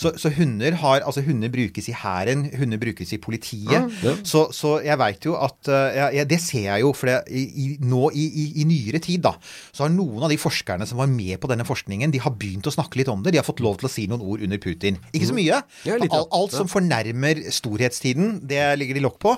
[0.00, 3.90] Så, så hunder har Altså hunder brukes i hæren, hunder brukes i politiet.
[4.04, 4.14] Ja.
[4.28, 7.18] Så, så jeg veit jo at eh, ja, ja, Det ser jeg jo, for det,
[7.32, 9.34] i, i, nå i, i, i nyere tid, da,
[9.72, 12.66] så har noen av de forskerne som var med på denne forskningen, de har begynt
[12.68, 13.32] å snakke litt om det.
[13.32, 14.98] De har fått lov til å si noen ord under Putin.
[15.16, 15.62] Ikke så mye.
[15.88, 16.12] Ja, litt.
[16.12, 19.32] Alt, alt som fornærmer storhetstiden, det ligger de lokk på.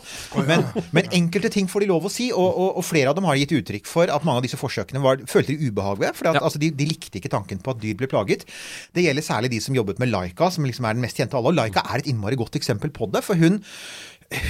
[0.48, 0.64] Men,
[0.96, 3.38] men enkelte ting får de lov å si, og, og, og flere av dem har
[3.38, 6.16] gitt uttrykk for at mange av disse forsøkene var, følte de ubehag ved.
[6.18, 6.40] For Ja.
[6.42, 8.42] altså, de, de likte ikke tanken på at dyr ble plaget.
[8.96, 11.44] Det gjelder særlig de som jobbet med Laika, som liksom er den mest kjente av
[11.44, 11.52] alle.
[11.54, 13.22] Og Laika er et innmari godt eksempel på det.
[13.22, 13.60] for hun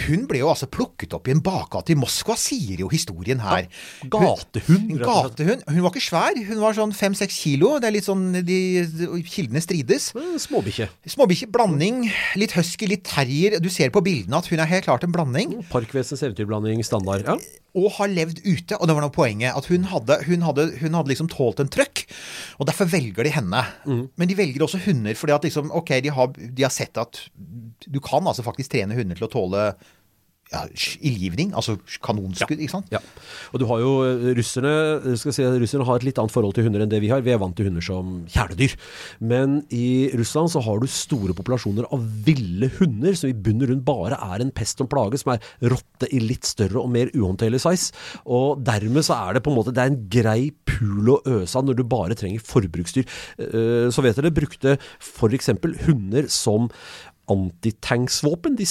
[0.05, 3.67] hun ble jo altså plukket opp i en bakgate i Moskva, sier jo historien her.
[4.13, 5.65] Gatehund, Hun, gatehund.
[5.69, 7.75] Hun var ikke svær, hun var sånn fem-seks kilo.
[7.83, 8.61] Det er litt sånn de,
[9.29, 10.11] Kildene strides.
[10.45, 10.89] Småbikkje.
[11.15, 12.05] Småbikkje, blanding.
[12.41, 13.59] Litt husky, litt terrier.
[13.63, 15.59] Du ser på bildene at hun er helt klart en blanding.
[15.73, 17.27] Parkvesen, eventyrblanding, standard.
[17.29, 17.39] Ja.
[17.75, 18.77] Og har levd ute.
[18.79, 19.57] Og det var nå poenget.
[19.59, 22.05] At hun hadde, hun hadde, hun hadde liksom tålt en trøkk.
[22.63, 23.65] Og derfor velger de henne.
[24.15, 27.25] Men de velger også hunder fordi at liksom, ok, de har, de har sett at
[27.85, 29.67] du kan altså faktisk trene hunder til å tåle
[30.53, 30.63] ja,
[31.01, 31.53] ildgivning.
[31.57, 32.91] Altså kanonskudd, ikke sant?
[32.93, 33.01] Ja.
[33.53, 36.35] Og du har jo eh, russerne eh, skal si si, russerne har et litt annet
[36.35, 37.25] forhold til hunder enn det vi har.
[37.25, 38.77] Vi er vant til hunder som kjæledyr.
[39.25, 43.71] Men i Russland så har du store populasjoner av ville hunder, som i bunn og
[43.71, 47.13] grunn bare er en pest og plage, som er rotte i litt større og mer
[47.15, 47.95] uhåndterlig size.
[48.25, 51.59] Og dermed så er det på en måte det er en grei pul å øse
[51.59, 53.09] av når du bare trenger forbruksdyr.
[53.41, 55.51] Eh, Sovjeterne brukte f.eks.
[55.89, 56.71] hunder som
[57.31, 58.57] antitanksvåpen.
[58.59, 58.67] De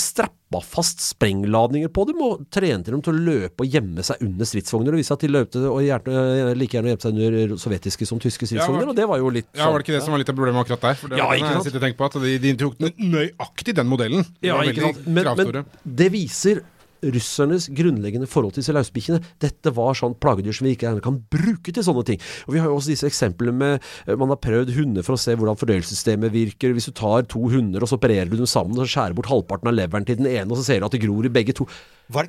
[0.53, 4.45] strappa fast sprengladninger på dem og trente dem til å løpe og gjemme seg under
[4.45, 4.93] stridsvogner.
[4.93, 8.47] Og viste at de løpte og gjerne, like gjerne gjemte seg under sovjetiske som tyske
[8.49, 8.85] stridsvogner.
[8.85, 10.37] ja, og det var jo litt Ja, Var det ikke det som var litt av
[10.37, 10.99] problemet akkurat der?
[10.99, 13.75] For det Ja, var den jeg sitter og tenker på at de, de tok nøyaktig
[13.75, 14.25] den modellen.
[14.41, 15.07] De Ja, ikke sant?
[15.07, 16.63] Men, men det viser
[17.13, 19.21] russernes grunnleggende forhold til disse løsbikkjene.
[19.43, 22.21] Dette var sånn plagedyr som vi ikke kan bruke til sånne ting.
[22.47, 25.21] Og Vi har jo også disse eksemplene med eh, Man har prøvd hunder for å
[25.21, 26.75] se hvordan fordøyelsessystemet virker.
[26.75, 29.71] Hvis du tar to hunder og så opererer du dem sammen og skjærer bort halvparten
[29.71, 31.67] av leveren til den ene, og så ser du at det gror i begge to.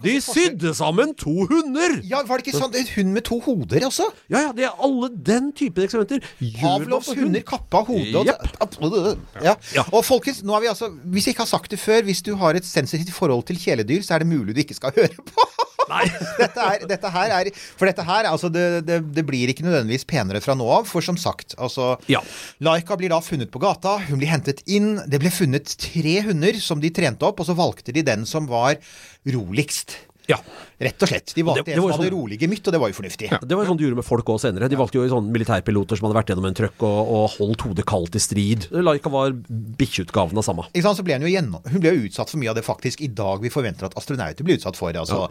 [0.04, 1.98] De sydde sammen to hunder!
[2.06, 4.06] Ja, var det ikke sånn en hund med to hoder også?
[4.30, 6.22] Ja, ja, det er alle den typen eksperimenter.
[6.60, 9.66] Pavlovs hunder kappa hodet og Jepp.
[9.74, 9.84] ja.
[9.90, 12.32] Og folkens, nå har vi altså Hvis jeg ikke har sagt det før, hvis du
[12.40, 15.46] har et sensitivt forhold til kjæledyr, så er det mulig du ikke skal høre på.
[16.40, 20.07] dette, er, dette her er For dette her, altså det, det, det blir ikke nødvendigvis
[20.09, 20.88] penere fra nå av.
[20.88, 22.22] For som sagt, altså Ja.
[22.64, 23.98] Laika blir da funnet på gata.
[24.09, 24.96] Hun blir hentet inn.
[25.11, 28.48] Det ble funnet tre hunder som de trente opp, og så valgte de den som
[28.50, 28.81] var
[29.29, 29.98] roligst.
[30.30, 30.38] Ja.
[30.80, 31.32] Rett og slett.
[31.37, 31.92] De valgte det en som sånn...
[31.98, 33.28] hadde sånn- rolig gemytt, og det var jo fornuftig.
[33.44, 34.70] Det var jo sånn de gjorde med folk òg senere.
[34.72, 37.87] De valgte jo sånne militærpiloter som hadde vært gjennom en trøkk og, og holdt hodet
[37.90, 38.66] kaldt i strid.
[38.72, 39.37] Laika var
[39.80, 40.66] bikkjeutgaven av samme.
[40.72, 42.64] Ikke sant, så ble hun, jo gjennom, hun ble jo utsatt for mye av det
[42.66, 44.96] faktisk i dag vi forventer at astronauter blir utsatt for.
[45.04, 45.26] Altså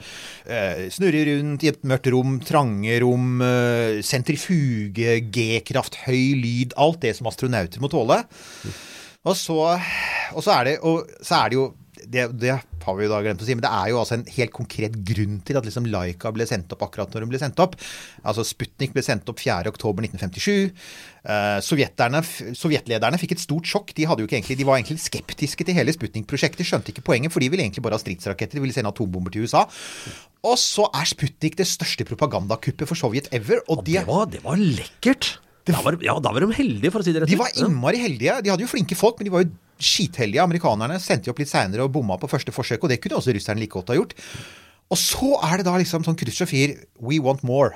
[0.45, 6.77] eh, snurre rundt i et mørkt rom, trange rom, eh, sentrifuge, G-kraft, høy lyd.
[6.77, 8.21] Alt det som astronauter må tåle.
[9.23, 9.55] Og så,
[10.35, 11.69] og så er det og så er det jo
[12.03, 14.53] det, det har vi da glemt å si, men det er jo altså en helt
[14.55, 17.77] konkret grunn til at liksom Laika ble sendt opp akkurat når hun ble sendt opp.
[18.23, 20.73] Altså Sputnik ble sendt opp 4.10.1957.
[21.23, 22.19] Uh, sovjeterne,
[22.59, 23.95] sovjetlederne fikk et stort sjokk.
[23.97, 26.67] De, hadde jo ikke egentlig, de var egentlig skeptiske til hele Sputnik-prosjektet.
[26.67, 28.59] Skjønte ikke poenget, for de ville egentlig bare ha stridsraketter.
[28.59, 29.65] De ville sende atombomber til USA.
[30.43, 33.63] Og så er Sputnik det største propagandakuppet for Sovjet ever.
[33.69, 35.37] Og de, Det var, det var lekkert.
[35.63, 37.33] Da var, ja, da var de heldige, for å si det rett ut.
[37.33, 38.41] de var innmari heldige.
[38.43, 40.43] De hadde jo flinke folk, men de var jo skitheldige.
[40.43, 43.35] Amerikanerne sendte jo opp litt seinere og bomma på første forsøk, og det kunne også
[43.35, 44.15] russerne like godt ha gjort.
[44.93, 47.73] Og så er det da liksom sånn kryss og fir We want more.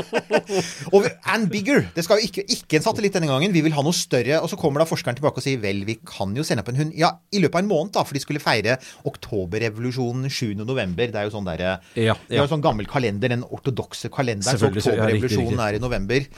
[0.94, 1.82] og and bigger.
[1.96, 3.52] Det skal jo ikke, ikke en satellitt denne gangen.
[3.52, 4.38] Vi vil ha noe større.
[4.40, 6.78] Og så kommer da forskeren tilbake og sier vel, vi kan jo sende opp en
[6.80, 6.94] hund.
[6.96, 8.78] Ja, i løpet av en måned, da, for de skulle feire
[9.10, 10.54] oktoberrevolusjonen 7.
[10.62, 11.10] november.
[11.10, 14.60] Det er jo sånn derre Ja, Vi har jo sånn gammel kalender, den ortodokse kalenderen.
[14.60, 16.26] Så ja, oktoberrevolusjonen er i november.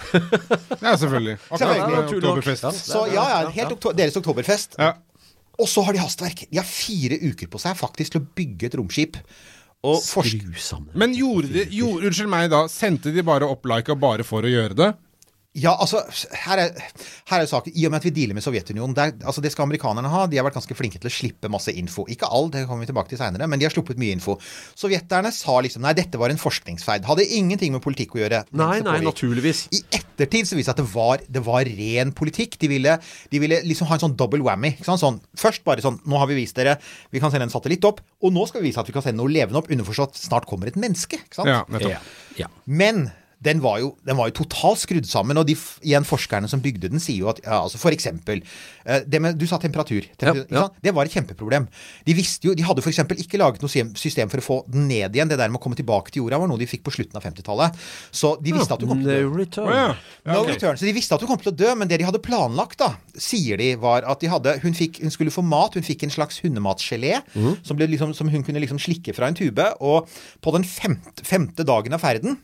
[0.83, 1.37] Ja, selvfølgelig.
[1.53, 1.95] Akkurat Selvfølgelig.
[1.95, 2.85] med Oktoberfest.
[2.89, 4.75] Så ja, ja, helt oktober, deres oktoberfest.
[4.81, 4.95] Ja.
[5.61, 6.47] Og så har de hastverk.
[6.51, 9.19] De har fire uker på seg faktisk til å bygge et romskip.
[9.83, 10.93] Og Skru sammen.
[10.95, 12.65] Men gjorde de gjorde, Unnskyld meg, da.
[12.71, 14.93] Sendte de bare opp like bare for å gjøre det?
[15.53, 16.01] Ja, altså,
[16.47, 16.71] her er,
[17.29, 17.75] her er saken.
[17.77, 20.23] I og med at vi dealer med Sovjetunionen det, er, altså, det skal amerikanerne ha.
[20.25, 22.07] De har vært ganske flinke til å slippe masse info.
[22.09, 24.39] Ikke all, det kommer vi tilbake til seinere, men de har sluppet mye info.
[24.81, 27.05] Sovjeterne sa liksom nei, dette var en forskningsfeid.
[27.05, 28.43] Hadde ingenting med politikk å gjøre.
[28.57, 29.67] Nei, nei, naturligvis.
[29.77, 32.57] I ettertid så viste det seg at det var, det var ren politikk.
[32.63, 34.73] De ville, de ville liksom ha en sånn double whammy.
[34.79, 35.05] Ikke sant?
[35.05, 36.79] Sånn, først bare sånn Nå har vi vist dere,
[37.13, 38.01] vi kan sende en satellitt opp.
[38.25, 39.69] Og nå skal vi vise at vi kan sende noe levende opp.
[39.69, 41.21] Underforstått snart kommer et menneske.
[41.21, 41.53] Ikke sant?
[41.53, 41.93] Ja, nettopp.
[41.93, 42.47] Ja.
[42.47, 42.55] ja.
[42.65, 43.11] Men
[43.43, 46.89] den var, jo, den var jo totalt skrudd sammen, og de igjen forskerne som bygde
[46.93, 48.41] den, sier jo at ja, altså for eksempel
[48.87, 50.07] eh, det med, Du sa temperatur.
[50.21, 50.69] temperatur Ja, ja.
[50.83, 51.67] Det var et kjempeproblem.
[52.07, 53.01] De visste jo, de hadde f.eks.
[53.25, 55.29] ikke laget noe system- system for å få den ned igjen.
[55.33, 57.25] Det der med å komme tilbake til jorda var noe de fikk på slutten av
[57.27, 57.79] 50-tallet.
[58.15, 59.19] Så de visste at du kom til å dø.
[59.27, 59.67] No return.
[59.69, 59.89] Oh, ja.
[60.27, 60.79] Ja, No return.
[60.79, 62.93] Så de visste at hun kom til å dø, men det de hadde planlagt, da,
[63.19, 65.75] sier de, var at de hadde Hun, fikk, hun skulle få mat.
[65.75, 67.19] Hun fikk en slags hundematgelé
[67.67, 69.67] som, liksom, som hun kunne liksom slikke fra en tube.
[69.83, 70.09] Og
[70.45, 72.39] på den femte, femte dagen av ferden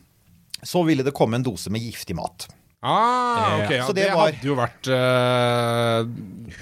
[0.63, 2.47] så ville det komme en dose med giftig mat.
[2.81, 6.05] Ah, ok, ja, Så det, det var- hadde jo vært uh,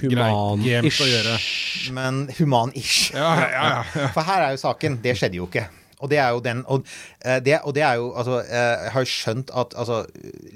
[0.01, 1.91] Human-ish.
[1.93, 3.11] Men human-ish.
[3.13, 4.07] Ja, ja, ja, ja.
[4.15, 4.97] For her er jo saken.
[5.03, 5.67] Det skjedde jo ikke.
[5.97, 6.83] Og det er jo den Og,
[7.25, 9.95] eh, det, og det er jo Altså, eh, jeg har jo skjønt at altså,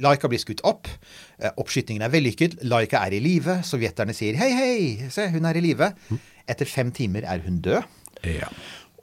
[0.04, 0.90] Laika blir skutt opp.
[1.42, 2.60] Eh, Oppskytingen er vellykket.
[2.70, 3.60] Laika er i live.
[3.66, 5.92] Sovjeterne sier hei, hei, se, hun er i live.
[6.50, 7.82] Etter fem timer er hun død.
[8.30, 8.50] Ja.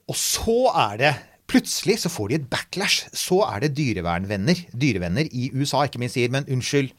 [0.08, 1.14] Og så er det
[1.48, 3.06] Plutselig så får de et backlash.
[3.16, 6.92] Så er det dyrevernvenner dyrevenner i USA ikke minst sier men unnskyld,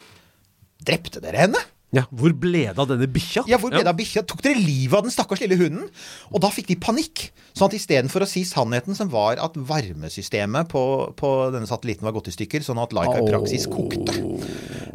[0.85, 1.67] drepte dere henne?
[1.95, 2.03] ja.
[2.13, 3.43] Hvor ble det av denne bikkja?
[3.49, 4.21] Ja, hvor ble det av bikkja?
[4.29, 5.88] Tok dere livet av den stakkars lille hunden?
[6.29, 7.29] Og da fikk de panikk.
[7.57, 10.83] Sånn at istedenfor å si sannheten, som var at varmesystemet på,
[11.17, 14.13] på denne satellitten var gått i stykker, sånn at Laika i praksis kokte.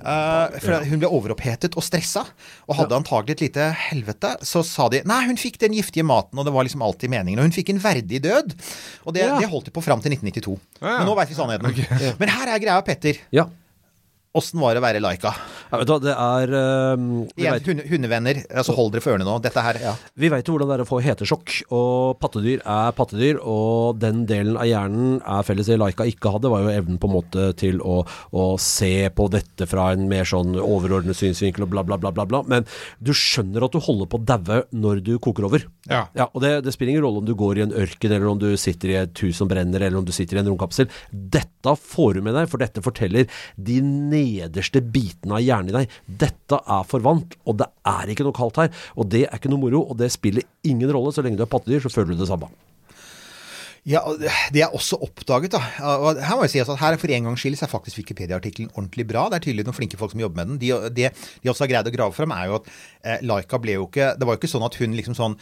[0.05, 2.27] Eh, for hun ble overopphetet og stressa,
[2.69, 4.35] og hadde antagelig et lite helvete.
[4.45, 7.41] Så sa de nei, hun fikk den giftige maten, og det var liksom alltid meningen.
[7.41, 8.53] Og hun fikk en verdig død.
[9.07, 9.39] Og det, Ja.
[9.41, 10.59] det holdt de på fram til 1992.
[10.83, 10.99] Ja.
[10.99, 12.17] Men nå veit vi sannheten.
[12.21, 13.17] Men her er greia, Petter.
[13.33, 13.47] Ja.
[14.35, 15.31] Åssen var det å være Laika?
[15.71, 17.03] ja vet du hva, det er eh,
[17.39, 18.41] Igjen, vet- hunde, hundevenner.
[18.51, 19.37] Altså, hold dere for ørene nå.
[19.45, 19.93] Dette her, ja.
[20.19, 23.39] Vi veit jo hvordan det er å få hetesjokk, og pattedyr er pattedyr.
[23.47, 27.07] Og den delen av hjernen er felles det Laika ikke hadde, var jo evnen på
[27.11, 28.01] en måte til å,
[28.35, 32.27] å se på dette fra en mer sånn overordnet synsvinkel og bla, bla, bla, bla.
[32.27, 32.43] bla.
[32.51, 32.67] Men
[32.99, 35.67] du skjønner at du holder på å daue når du koker over.
[35.87, 36.07] Ja.
[36.33, 38.51] og det, det spiller ingen rolle om du går i en ørken, eller om du
[38.59, 40.91] sitter i et hus som brenner, eller om du sitter i en romkapsel.
[41.13, 43.79] Dette får du med deg, for dette forteller de
[44.25, 45.97] nederste bitene av hjernen i deg.
[46.25, 48.85] Dette er forvant, og det er ikke noe kaldt her.
[48.97, 51.13] Og det er ikke noe moro, og det spiller ingen rolle.
[51.15, 52.51] Så lenge du er pattedyr, så føler du det samme.
[53.85, 54.01] Ja,
[54.53, 55.61] Det er også oppdaget, da.
[55.85, 59.05] Og her må jeg si at her For en gangs skyld er faktisk Wikipedia-artikkelen ordentlig
[59.11, 59.27] bra.
[59.29, 60.61] Det er tydelig noen flinke folk som jobber med den.
[60.63, 62.71] De, det de også har greid å grave frem, er jo at
[63.05, 65.37] eh, Laika ble jo ikke Det var jo ikke sånn at hun liksom sånn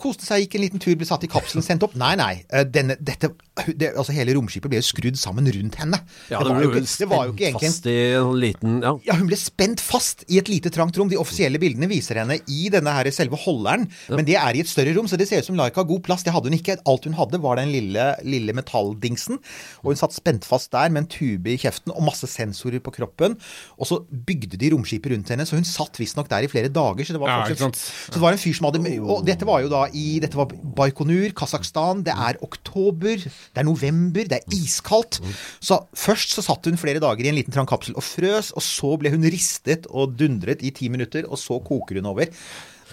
[0.00, 1.92] Koste seg, gikk en liten tur, ble satt i kapselen, sendt opp.
[2.00, 2.30] Nei, nei.
[2.48, 3.28] eh, Denne, dette,
[3.76, 5.98] det, altså Hele romskipet ble jo skrudd sammen rundt henne.
[6.30, 8.78] Ja, det, var jo ikke, det var jo ikke egentlig en fast i en liten
[8.86, 8.92] Ja.
[9.10, 11.10] ja, Hun ble spent fast i et lite trangt rom.
[11.12, 14.70] De offisielle bildene viser henne i denne her selve holderen, men det er i et
[14.72, 16.24] større rom, så det ser ut som Laika har god plass.
[16.24, 16.78] Det hadde hun ikke.
[16.88, 19.36] Alt hun hadde, var den lille, lille metalldingsen.
[19.84, 22.94] Og hun satt spent fast der med en tube i kjeften og masse sensorer på
[22.96, 23.36] kroppen.
[23.76, 27.04] Og så bygde de romskipet rundt henne, så hun satt visstnok der i flere dager.
[27.04, 27.76] Så det var, Ja, faktisk-
[28.08, 30.50] så det var en fyr som hadde Og dette var jo da i Dette var
[30.50, 32.02] Baikonur, Kasakhstan.
[32.06, 35.20] Det er oktober, det er november, det er iskaldt.
[35.62, 38.64] Så først så satt hun flere dager i en liten trang kapsel og frøs, og
[38.64, 42.30] så ble hun ristet og dundret i ti minutter, og så koker hun over.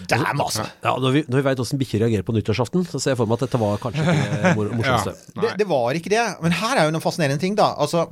[0.06, 0.62] Damn, altså!
[0.84, 3.26] Ja, når vi, når vi veit åssen bikkjer reagerer på nyttårsaften, så ser jeg for
[3.30, 5.14] meg at dette var kanskje ikke det mor morsomste.
[5.34, 5.40] Ja.
[5.42, 6.24] Det, det var ikke det.
[6.44, 7.72] Men her er jo noen fascinerende ting, da.
[7.82, 8.06] Altså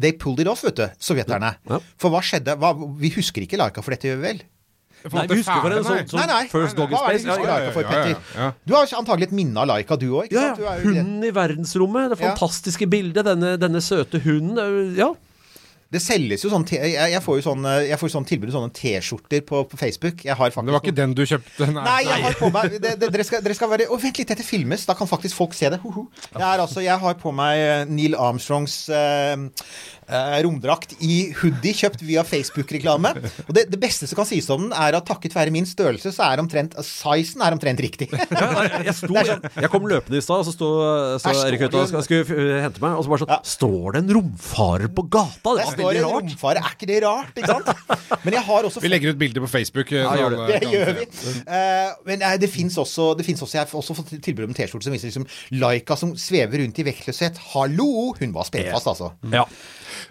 [0.00, 1.52] They pulled it off, vet du, sovjeterne.
[1.68, 1.78] Ja.
[2.00, 2.56] For hva skjedde?
[2.56, 4.40] Hva, vi husker ikke Laika for dette, gjør vi vel?
[5.10, 6.44] Nei, vi husker for en sånn, sånn Nei, nei.
[6.52, 7.26] First Dog in Hva det Space.
[7.26, 8.52] Ja, ja, ja, ja.
[8.64, 10.30] Du har antagelig et minne av Laika, du òg?
[10.34, 10.76] Ja, ja.
[10.84, 12.12] Hunden i verdensrommet.
[12.14, 12.30] Det Ja.
[12.30, 13.24] fantastiske bildet.
[13.24, 14.54] Denne, denne søte hunden.
[14.54, 15.12] det Ja.
[15.92, 19.42] Det selges jo sånn jeg, får jo sånn, jeg får sånn tilbud om sånne T-skjorter
[19.44, 20.22] på, på Facebook.
[20.24, 21.68] Jeg har faktisk Det var ikke den du kjøpte?
[21.68, 24.30] Nei, jeg har på meg det, det, dere, skal, dere skal være Å, vent litt,
[24.32, 24.86] dette filmes.
[24.88, 25.82] Da kan faktisk folk se det.
[25.84, 26.06] Ho, ho.
[26.32, 29.36] Jeg, er altså, jeg har på meg Neil Armstrongs eh,
[30.12, 33.14] eh, romdrakt i hoodie, kjøpt via Facebook-reklame.
[33.48, 36.12] Og det, det beste som kan sies om den, er at takket være min størrelse,
[36.14, 38.10] så er omtrent Sizen er omtrent riktig.
[38.12, 40.68] Ja, nei, jeg, sto, er sånn- jeg, jeg kom løpende i stad, og så sto
[41.22, 42.96] så Erik ute og skal- skulle hente meg.
[42.98, 43.40] Og så bare sånn Ja.
[43.48, 45.54] Står det en romfarer på gata?
[45.56, 46.28] Det Der var står veldig en rart.
[46.28, 46.62] romfarer.
[46.62, 47.32] Er ikke det rart?
[47.36, 48.20] Ikke sant?
[48.24, 49.92] Men jeg har også Vi legger ut bilder på Facebook.
[49.94, 50.60] Ja, gjør det.
[50.62, 51.06] Det gjør vi.
[51.46, 54.52] Uh, men eh, det fins også, det finnes også Jeg har også fått tilbud om
[54.52, 55.26] en T-skjorte som viser liksom
[55.62, 57.38] Laika som svever rundt i vektløshet.
[57.52, 58.12] Hallo!
[58.18, 59.12] Hun var spent fast, altså.
[59.32, 59.46] Ja.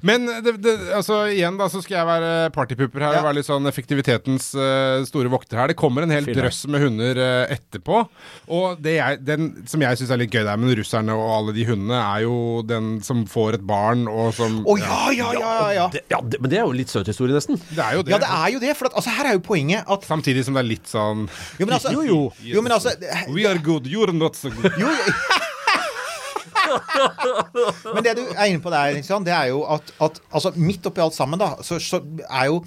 [0.07, 3.19] Men det, det, altså, igjen da, så skal jeg være partypupper her Ja.
[3.21, 5.71] og være litt sånn effektivitetens uh, store vokter her.
[5.73, 8.03] Det kommer en hel drøss med hunder uh, etterpå.
[8.51, 11.55] Og det jeg, den som jeg syns er litt gøy der med russerne og alle
[11.57, 15.51] de hundene, er jo den som får et barn og som Å ja, ja, ja,
[15.61, 15.87] ja, ja.
[15.93, 17.59] Det, ja det, men det er jo litt søt historie, nesten.
[17.71, 18.15] Det er jo det.
[18.15, 18.73] Ja, det er jo det.
[18.79, 21.27] For at, altså, her er jo poenget at Samtidig som det er litt sånn
[21.59, 22.19] Jo, men altså, Jo, jo.
[22.45, 22.93] jo, men altså
[23.31, 24.71] We are good, you're not so good.
[24.79, 24.89] Jo,
[27.93, 30.87] Men det du er inne på der, liksom, det er jo at, at altså, midt
[30.89, 32.61] oppi alt sammen, da, så, så er jo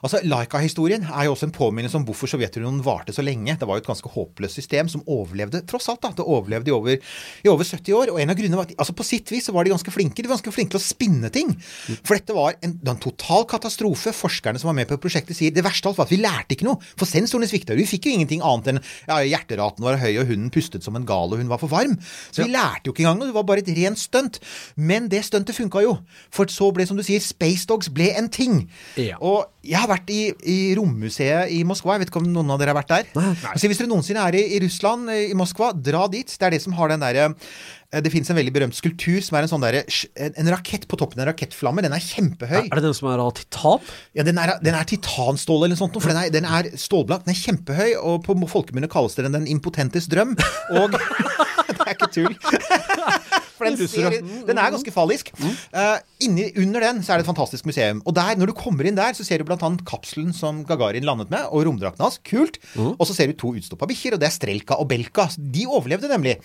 [0.00, 3.52] Altså, Laika-historien er jo også en påminnelse om hvorfor Sovjetunionen varte så lenge.
[3.60, 6.00] Det var jo et ganske håpløst system som overlevde, tross alt.
[6.00, 6.96] da, Det overlevde i over,
[7.44, 8.12] i over 70 år.
[8.14, 10.22] Og en av grunnene var at altså på sitt vis så var de ganske flinke.
[10.22, 11.52] De var ganske flinke til å spinne ting.
[12.00, 14.14] For dette var en, det var en total katastrofe.
[14.16, 16.56] Forskerne som var med på prosjektet sier det verste av alt var at vi lærte
[16.56, 16.80] ikke noe.
[16.96, 17.76] For sensorene svikta.
[17.76, 21.04] Vi fikk jo ingenting annet enn ja, hjerteraten var høy, og hunden pustet som en
[21.08, 21.98] gal, og hun var for varm.
[22.32, 23.34] Så vi lærte jo ikke engang noe.
[23.34, 24.40] Det var bare et rent stunt.
[24.76, 25.96] Men det stuntet funka jo.
[26.34, 28.62] For så ble, som du sier, Space Dogs ble en ting.
[29.00, 29.18] Ja.
[29.20, 31.96] Og jeg har vært i, i rommuseet i Moskva.
[31.96, 33.10] Jeg vet ikke om noen av dere har vært der?
[33.52, 36.32] Altså, hvis dere noensinne er i, i Russland, i Moskva, dra dit.
[36.32, 39.36] Det er det som har den derre eh, det fins en veldig berømt skulptur som
[39.36, 39.82] er en sånn der,
[40.30, 41.84] en, rakett på toppen av en rakettflamme.
[41.84, 42.62] Den er kjempehøy.
[42.62, 43.84] Er det den som er av titan?
[44.16, 47.28] Ja, Den er, den er titanstål eller noe sånt, for den er, den er stålblank.
[47.28, 50.38] Den er kjempehøy, og på folkemunne kalles det den impotentes drøm.
[50.80, 50.96] Og
[51.90, 52.36] er ikke tull.
[53.60, 54.14] For den, ser,
[54.48, 55.28] den er ganske fallisk.
[55.36, 57.98] Uh, inni, under den så er det et fantastisk museum.
[58.08, 59.68] Og der, når du kommer inn der, så ser du bl.a.
[59.84, 62.16] kapselen som Gagarin landet med, og romdrakten hans.
[62.24, 62.56] Kult.
[62.78, 65.26] Og så ser du to utstoppa bikkjer, og det er Strelka og Belka.
[65.36, 66.38] De overlevde nemlig.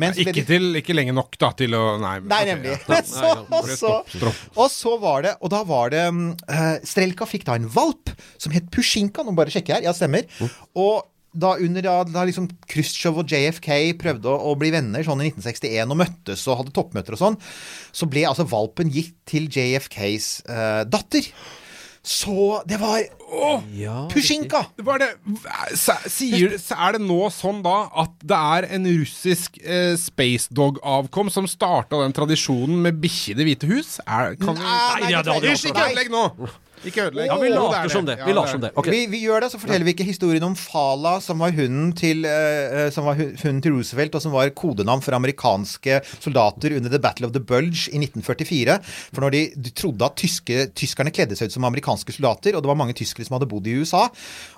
[0.00, 2.74] Mens, så Ikke, til, ikke lenge nok da til å Nei, Nei, nemlig.
[2.88, 2.98] ja.
[3.06, 4.42] så, og, så, Stopp, stopp.
[4.56, 8.10] og så var det Og da var det mm, eh, Strelka fikk da en valp
[8.40, 9.22] som het Pusjinka.
[9.26, 9.86] Nå bare sjekke her.
[9.86, 10.26] Ja, stemmer.
[10.74, 15.22] Og da under da, da liksom Khrusjtsjov og JFK prøvde å, å bli venner sånn
[15.22, 17.40] i 1961 og møttes og hadde toppmøter og sånn,
[17.94, 21.28] så ble altså valpen gitt til JFKs uh, datter.
[22.02, 23.02] Så det var
[23.76, 24.62] Ja, Pusjinka!
[24.80, 25.08] Var det,
[25.76, 31.44] sier, er det nå sånn da at det er en russisk eh, Space Dog-avkom som
[31.50, 33.92] starta den tradisjonen med bikkje i Det hvite hus?
[34.06, 35.74] Er, kan nei, Nei, nei, det hadde vi Hysj, også.
[35.74, 36.24] ikke ødelegg nå!
[36.86, 37.28] Ikke ødelegg.
[37.28, 38.16] Ja, vi later er som det.
[38.24, 38.70] Vi later er som det.
[38.80, 38.92] Okay.
[38.94, 42.24] Vi, vi gjør det, så forteller vi ikke historien om Fala, som var hunden til,
[42.24, 47.02] uh, som var hunden til Roosevelt, og som var kodenavn for amerikanske soldater under The
[47.02, 48.78] Battle of the Bulge i 1944.
[49.12, 52.64] For når de, de trodde at tyske, tyskerne kledde seg ut som amerikanske soldater, og
[52.64, 54.06] det var mange tyskere som hadde bodd i USA,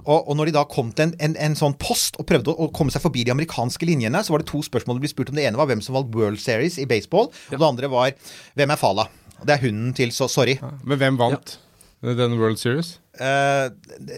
[0.05, 2.69] og, og når de da kom til en, en, en sånn post og prøvde å,
[2.69, 5.35] å komme seg forbi de amerikanske linjene, så var det to spørsmål det ble spurt
[5.35, 5.41] om.
[5.41, 8.15] Det ene var hvem som valgte World Series i baseball, og det andre var
[8.59, 9.11] hvem er Fala?
[9.43, 10.55] Og det er hunden til så Sorry.
[10.87, 11.57] Men hvem vant
[12.03, 12.97] den World Series?
[13.15, 13.69] Uh,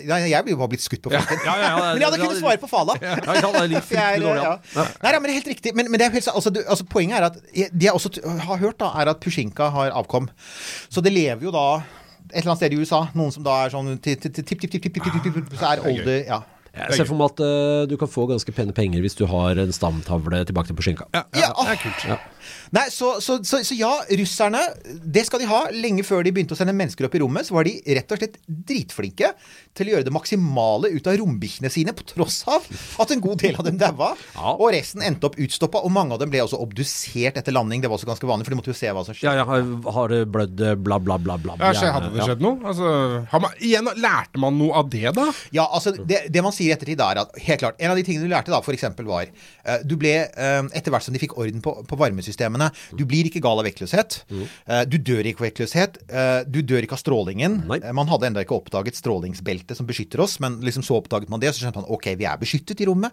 [0.09, 1.42] nei, jeg blir jo bare blitt skutt på flekken.
[1.44, 2.94] Ja, ja, ja, men jeg hadde kunnet svare på Fala.
[3.03, 3.35] Nei,
[5.18, 5.75] men det er helt riktig.
[5.77, 8.88] Men, men er altså, du, altså, poenget er at det jeg også har hørt, da,
[9.03, 10.31] er at Pushinka har avkom.
[10.88, 11.66] Så det lever jo da
[12.31, 15.88] et eller annet sted i USA noen som da er sånn tipp-tipp-tipp, så er ah,
[15.90, 16.40] older ja.
[16.75, 19.61] Jeg ser for meg at uh, du kan få ganske pene penger hvis du har
[19.62, 21.07] en stamtavle tilbake til Pusjinka.
[21.14, 22.07] Ja, ja, ja, det er kult.
[22.09, 22.16] Ja.
[22.74, 24.61] Nei, så, så, så, så ja, russerne,
[25.04, 25.64] det skal de ha.
[25.74, 28.20] Lenge før de begynte å sende mennesker opp i rommet, så var de rett og
[28.20, 29.33] slett dritflinke
[29.74, 32.66] til å gjøre det maksimale ut av rombikkjene sine, på tross av
[33.02, 34.12] at en god del av dem daua.
[34.37, 34.54] Ja.
[34.54, 37.83] Og resten endte opp utstoppa, og mange av dem ble også obdusert etter landing.
[37.83, 39.33] Det var også ganske vanlig, for de måtte jo se hva som skjedde.
[39.33, 39.64] Ja, ja, har,
[39.96, 41.59] har det blødd eh, bla, bla, bla, bla.
[41.62, 42.28] Ja, så hadde det Ja.
[42.30, 42.61] skjedd noe?
[42.70, 42.92] Altså,
[43.33, 45.26] har man, igjen, lærte man noe av det, da?
[45.54, 48.07] Ja, altså det, det man sier i ettertid, er at helt klart, en av de
[48.07, 51.37] tingene du lærte da, eksempel var eh, Du ble, eh, etter hvert som de fikk
[51.40, 51.98] orden på, på
[52.35, 54.25] varmesystemene Du blir ikke gal av vektløshet.
[54.66, 55.99] Eh, du dør ikke av vektløshet.
[56.09, 57.62] Eh, du dør ikke av strålingen.
[57.68, 57.81] Nei.
[57.83, 61.40] Eh, man hadde ennå ikke oppdaget strålingsbeltet som beskytter oss, men liksom så oppdaget man
[61.40, 63.12] det, så skjønte man ok, vi er beskyttet i rommet.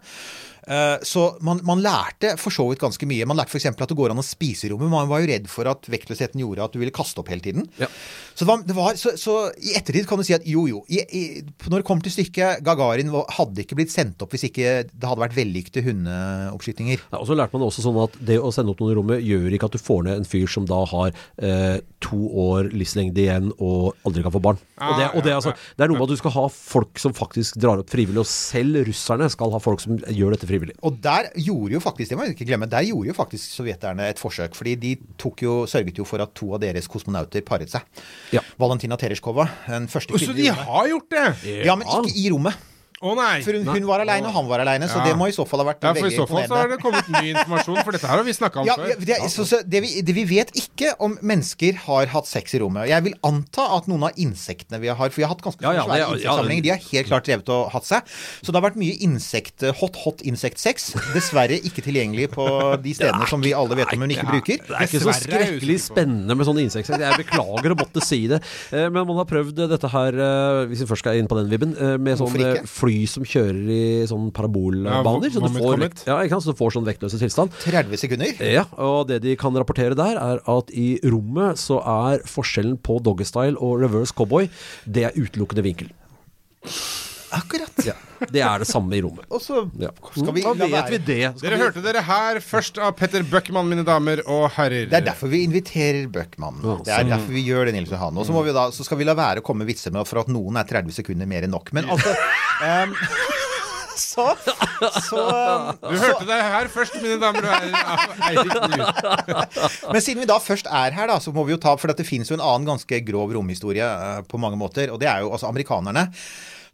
[0.67, 3.25] Eh, så man, man lærte for så vidt ganske mye.
[3.29, 3.69] Man lærte f.eks.
[3.71, 4.91] at det går an å spise i rommet.
[4.91, 7.65] Man var jo redd for at vektløsheten gjorde at du ville kaste opp hele tiden.
[7.81, 7.89] Ja.
[8.33, 10.83] Så, det var, det var, så, så i ettertid kan du si at jo, jo.
[10.91, 11.23] I, i,
[11.67, 15.23] når det kom til stykket, Gagarin hadde ikke blitt sendt opp hvis ikke det hadde
[15.23, 17.07] vært vellykkede hundeoppskytinger.
[17.09, 19.25] Ja, og så lærte man også sånn at det å sende opp noen i rommet
[19.25, 23.23] gjør ikke at du får ned en fyr som da har eh, to år livslengde
[23.23, 24.61] igjen og aldri kan få barn.
[24.81, 27.01] og det, og det, er altså, det er noe med at du skal ha folk
[27.01, 30.77] som faktisk drar opp frivillig, og selv russerne skal ha folk som gjør dette frivillig.
[30.87, 34.09] Og der gjorde jo faktisk det må jeg ikke glemme, der gjorde jo faktisk sovjeterne
[34.11, 34.55] et forsøk.
[34.57, 38.03] fordi de tok jo, sørget jo for at to av deres kosmonauter paret seg.
[38.35, 38.43] Ja.
[38.59, 41.27] Valentina Tereshkova, den første Så kvinnen de har gjort det?
[41.65, 42.67] Ja, men ikke i rommet.
[43.01, 43.41] Å nei!
[43.41, 45.05] For hun, hun var aleine, og han var aleine, så Ja.
[45.09, 46.67] det må i så fall ha vært Ja, for i veldig så fall så har
[46.69, 48.91] det kommet ny informasjon, for dette her har vi snakka om Ja, før.
[48.91, 52.53] ja, det, så, så det, vi, det vi vet ikke om mennesker har hatt sex
[52.53, 52.85] i rommet.
[52.91, 55.71] Jeg vil anta at noen av insektene vi har For vi har hatt ganske Ja,
[55.73, 56.61] ja, svære det- ja, insektsamlinger.
[56.67, 58.05] De har helt klart drevet og hatt seg.
[58.45, 60.91] Så det har vært mye insekt, hot, hot insektsex.
[61.15, 62.45] Dessverre ikke tilgjengelig på
[62.85, 64.61] de stedene som vi alle vet om hun ikke bruker.
[64.61, 65.97] Det er ikke så Dessverre er jeg skrekkelig usikker på.
[65.97, 67.01] spennende med sånne insektsex.
[67.01, 68.43] Jeg beklager å måtte si det.
[68.71, 71.49] Eh, Men man har prøvd dette her, eh, hvis vi først skal inn på den
[71.49, 72.67] vibben, eh, med Hvorfor ikke?
[72.69, 75.29] fly som kjører i sånn parabolbaner.
[75.29, 76.45] Ja, så du får, ja, ikke sant?
[76.45, 77.55] så du får sånn vektløse tilstand.
[77.65, 78.41] 30 sekunder.
[78.45, 82.99] Ja, og det de kan rapportere der, er at i rommet så er forskjellen på
[83.03, 84.49] doggystyle og reverse cowboy,
[84.85, 85.93] det er utelukkende vinkel.
[87.31, 87.83] Akkurat.
[87.87, 87.93] Ja,
[88.31, 89.25] det er det samme i rommet.
[89.31, 89.89] Og så Ja.
[90.11, 91.37] skal vi Da vet vi det.
[91.37, 94.89] Skal Dere vi- hørte dere her først av Petter Bøckmann, mine damer og herrer.
[94.89, 96.59] Det er derfor vi inviterer Bøckmann.
[96.63, 98.17] Ja, Det er derfor vi gjør det, Nils Johan.
[98.17, 100.05] Og så, må vi da, så skal vi la være å komme med vitser med
[100.07, 101.71] for at noen er 30 sekunder mer enn nok.
[101.73, 102.11] Men altså
[102.63, 102.95] um,
[104.01, 104.23] Så,
[105.03, 107.51] så, ehm, Du hørte det her først, mine damer og
[108.23, 108.91] herrer.
[109.93, 112.05] Men siden vi da først er her, da, så må vi jo ta For det
[112.07, 114.89] finnes jo en annen ganske grov romhistorie eh, på mange måter.
[114.91, 116.07] Og det er jo altså amerikanerne.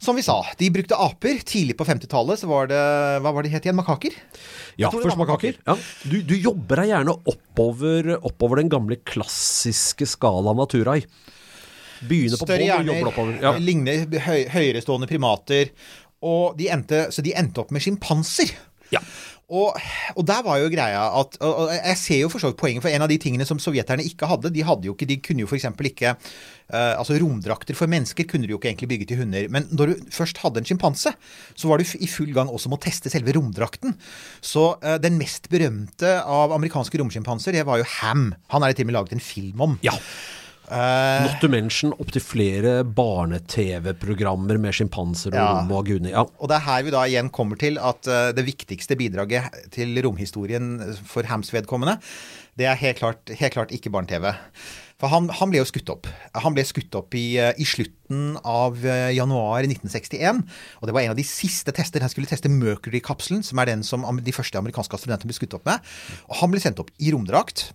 [0.02, 1.40] Som vi sa, de brukte aper.
[1.42, 2.82] Tidlig på 50-tallet så var det
[3.24, 3.78] Hva var det het igjen?
[3.80, 4.14] Makaker?
[4.78, 5.58] Ja, først makaker.
[5.66, 5.74] Ja.
[6.06, 11.00] Du, du jobber deg gjerne oppover, oppover den gamle klassiske skala Naturai.
[12.06, 13.40] Begynner på Større bånn og oppover.
[13.42, 13.56] Ja.
[13.58, 15.72] ligner høy, høyerestående primater.
[16.22, 18.54] Og de endte, så de endte opp med sjimpanser.
[18.94, 19.02] Ja.
[19.48, 19.78] Og,
[20.12, 22.92] og der var jo greia at og, Jeg ser jo for så vidt poenget, for
[22.92, 25.48] en av de tingene som sovjeterne ikke hadde De hadde jo ikke, de kunne jo
[25.48, 25.64] f.eks.
[25.88, 29.48] ikke uh, Altså Romdrakter for mennesker kunne de jo ikke egentlig bygge til hunder.
[29.52, 31.14] Men når du først hadde en sjimpanse,
[31.56, 33.96] så var du i full gang også med å teste selve romdrakten.
[34.44, 38.28] Så uh, den mest berømte av amerikanske romsjimpanser, det var jo Ham.
[38.52, 39.80] Han er det til og med laget en film om.
[39.86, 39.96] ja.
[40.70, 45.46] Eh, Not to mention opptil flere barne-TV-programmer med sjimpanser og Ja.
[45.60, 46.10] rom og gudene.
[46.12, 46.24] Ja.
[46.38, 49.96] Og det er her vi da igjen kommer til at eh, det viktigste bidraget til
[50.04, 51.98] romhistorien for Hams vedkommende,
[52.58, 54.34] det er helt klart, helt klart ikke barne-TV.
[54.98, 56.08] For han, han ble jo skutt opp.
[56.42, 60.40] Han ble skutt opp i, eh, i slutten av eh, januar 1961.
[60.80, 62.02] Og det var en av de siste tester.
[62.02, 65.68] Han skulle teste Mercury-kapselen, som er den som de første amerikanske astronautene ble skutt opp
[65.70, 65.86] med.
[66.26, 67.68] Og han ble sendt opp i romdrakt.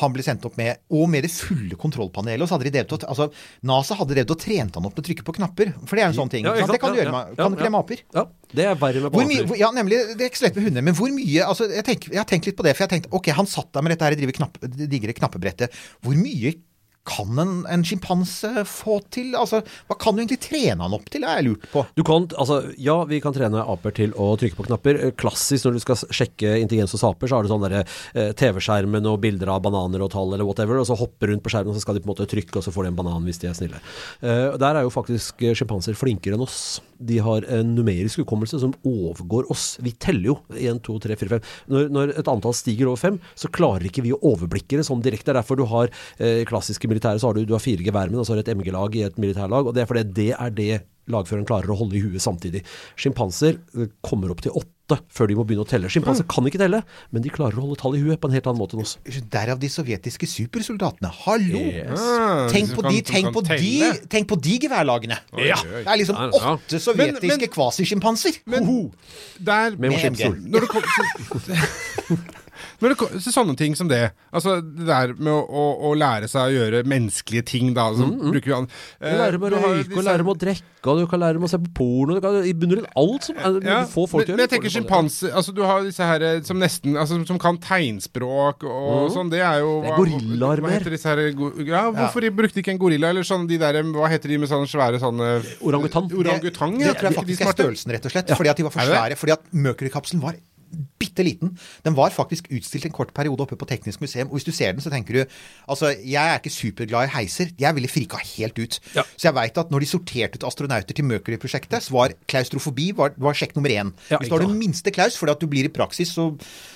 [0.00, 2.42] Han ble sendt opp med, og med det fulle kontrollpanelet.
[2.42, 3.30] Og så hadde de drevet og, altså,
[3.70, 5.76] NASA hadde drevet og trent han opp til å trykke på knapper.
[5.86, 6.50] For det er en sånn ting.
[6.50, 6.58] Ja?
[6.58, 8.02] Det kan du gjøre med, kan du klemme aper.
[8.18, 10.82] ja, det er verre med hvor- ja, nemlig, Det er ikke så lett med hunder,
[10.90, 12.76] men hvor mye altså, jeg, tenk, jeg har tenkt litt på det.
[12.76, 15.16] For jeg har tenkt, ok, han satt der med dette her driver knapp, det digre
[15.16, 15.74] knappebrettet.
[16.04, 16.54] Hvor mye
[17.04, 19.34] kan en, en sjimpanse få til?
[19.36, 19.58] Altså,
[19.90, 21.82] Hva kan du egentlig trene han opp til, har jeg lurt på.
[21.98, 25.00] Du kan, altså, ja, vi kan trene aper til å trykke på knapper.
[25.08, 29.04] Eh, Klassisk når du skal sjekke intelligens hos aper, så har du sånn eh, TV-skjermen
[29.10, 31.76] og bilder av bananer og tall eller whatever, og så hopper rundt på skjermen, og
[31.76, 33.50] så skal de på en måte trykke, og så får de en banan hvis de
[33.52, 33.84] er snille.
[34.24, 36.80] Eh, der er jo faktisk eh, sjimpanser flinkere enn oss.
[37.08, 39.74] De har en numerisk hukommelse som overgår oss.
[39.84, 41.52] Vi teller jo 1, 2, 3, 4, 5.
[41.74, 45.04] Når, når et antall stiger over 5, så klarer ikke vi å overblikke det sånn
[45.04, 45.30] direkte.
[45.30, 48.20] Det er derfor du har eh, klassiske militære, så har du, du har fire geværmenn,
[48.20, 50.58] og så har du et MG-lag i et militærlag, og det er fordi det er
[50.58, 50.74] det
[51.10, 52.64] lagføreren klarer å holde i huet samtidig.
[53.00, 54.73] Sjimpanser eh, kommer opp til åtte
[55.08, 55.88] før de må begynne å telle.
[55.88, 58.44] Sjimpanser kan ikke telle, men de klarer å holde tall i huet på en helt
[58.50, 58.98] annen måte enn oss.
[59.32, 61.08] Derav de sovjetiske supersoldatene.
[61.24, 61.62] Hallo!
[61.62, 61.96] Yes.
[62.04, 63.72] Ah, Tenk på, kan- de, tenk, på de,
[64.12, 65.16] tenk på de geværlagene.
[65.40, 65.56] Ja.
[65.64, 68.42] Det er liksom åtte sovjetiske Men- men- kvasisjimpanser.
[68.46, 68.68] Men
[69.40, 70.36] der Med maskinpistol.
[72.84, 74.02] Når det det til sånne ting som det,
[74.36, 78.04] altså det der med å, å, å lære seg å gjøre menneskelige ting, da, så
[78.12, 80.84] bruker vi an Du lærer med å Eh, røyke, og disse- lærer med å drikke,
[80.92, 82.14] og du kan lære med å se på porno.
[82.18, 84.34] Du kan, I bunn og grunn alt som er, ja, du får folk men, til
[84.34, 84.76] å men jeg tenker gjøre.
[84.84, 89.30] sjimpanser altså, Du har disse her eh, som nesten altså, Som kan tegnspråk og sånn.
[89.32, 90.78] Det er jo Det er gorillaer Hva mer.
[90.78, 93.08] heter disse her go- Ja, hvorfor brukte ikke en gorilla?
[93.14, 95.30] Eller sånn de der Hva heter de med sånne svære sånne
[95.64, 96.10] Orangutang.
[96.12, 96.92] Orangutang, Det ja.
[96.94, 98.34] tror jeg faktisk er størrelsen, rett og slett.
[98.36, 99.16] Fordi at de var for svære.
[99.16, 100.36] Fordi at Mercury-kapselen var
[101.00, 101.54] bitte liten.
[101.84, 104.28] Den var faktisk utstilt en kort periode oppe på Teknisk museum.
[104.30, 105.24] Og hvis du ser den, så tenker du
[105.68, 107.50] Altså, jeg er ikke superglad i heiser.
[107.60, 108.78] Jeg ville frika helt ut.
[108.96, 109.02] Ja.
[109.16, 113.14] Så jeg veit at når de sorterte ut astronauter til Mercury-prosjektet, så var klaustrofobi var,
[113.16, 113.92] var sjekk nummer én.
[114.10, 116.30] Ja, hvis du har den det minste klaus, fordi at du blir i praksis, så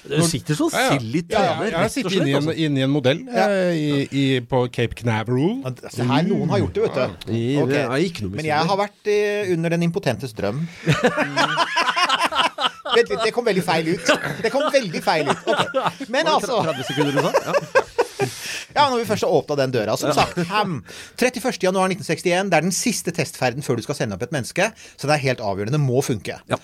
[0.08, 2.78] Du sitter så sild i Ja, ja, tjener, jeg sitter inne i inni en, inn
[2.86, 5.60] en modell eh, i, i, på Cape Canaveral.
[5.92, 6.94] Se her, noen har gjort det, vet
[7.26, 7.32] du.
[7.32, 7.70] I- Ok.
[7.74, 10.62] det ikke noe Men jeg har vært eh, under den impotentes drøm.
[12.96, 14.12] Vent litt, det kom veldig feil ut.
[14.42, 15.46] Det kom veldig feil ut.
[15.54, 16.08] Okay.
[16.12, 17.84] Men altså 30 sekunder, du sa?
[18.74, 18.88] Ja.
[18.90, 19.96] Når vi først har åpna den døra.
[19.98, 20.80] Som sagt, ham.
[21.18, 22.22] 31.1.1961.
[22.22, 24.70] Det er den siste testferden før du skal sende opp et menneske.
[24.96, 25.76] Så det er helt avgjørende.
[25.78, 26.38] Det må funke.
[26.50, 26.58] Ja.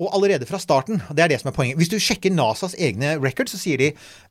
[0.00, 3.18] Og allerede fra starten, det er det som er poenget Hvis du sjekker NASAs egne
[3.20, 3.90] records, så sier de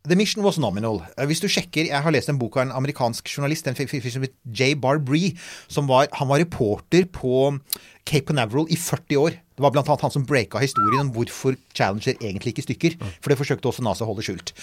[0.10, 1.04] The mission was nominal.
[1.18, 4.74] Eh, Hvis du sjekker Jeg har lest en bok av en amerikansk journalist, en J.
[4.74, 5.36] Barbree,
[5.70, 7.60] som var Han var reporter på
[8.06, 9.38] Cape Canaveral i 40 år.
[9.62, 12.96] Det var annet han som breaka historien om hvorfor Challenger egentlig gikk i stykker.
[13.22, 14.54] For det forsøkte også NASA å holde skjult.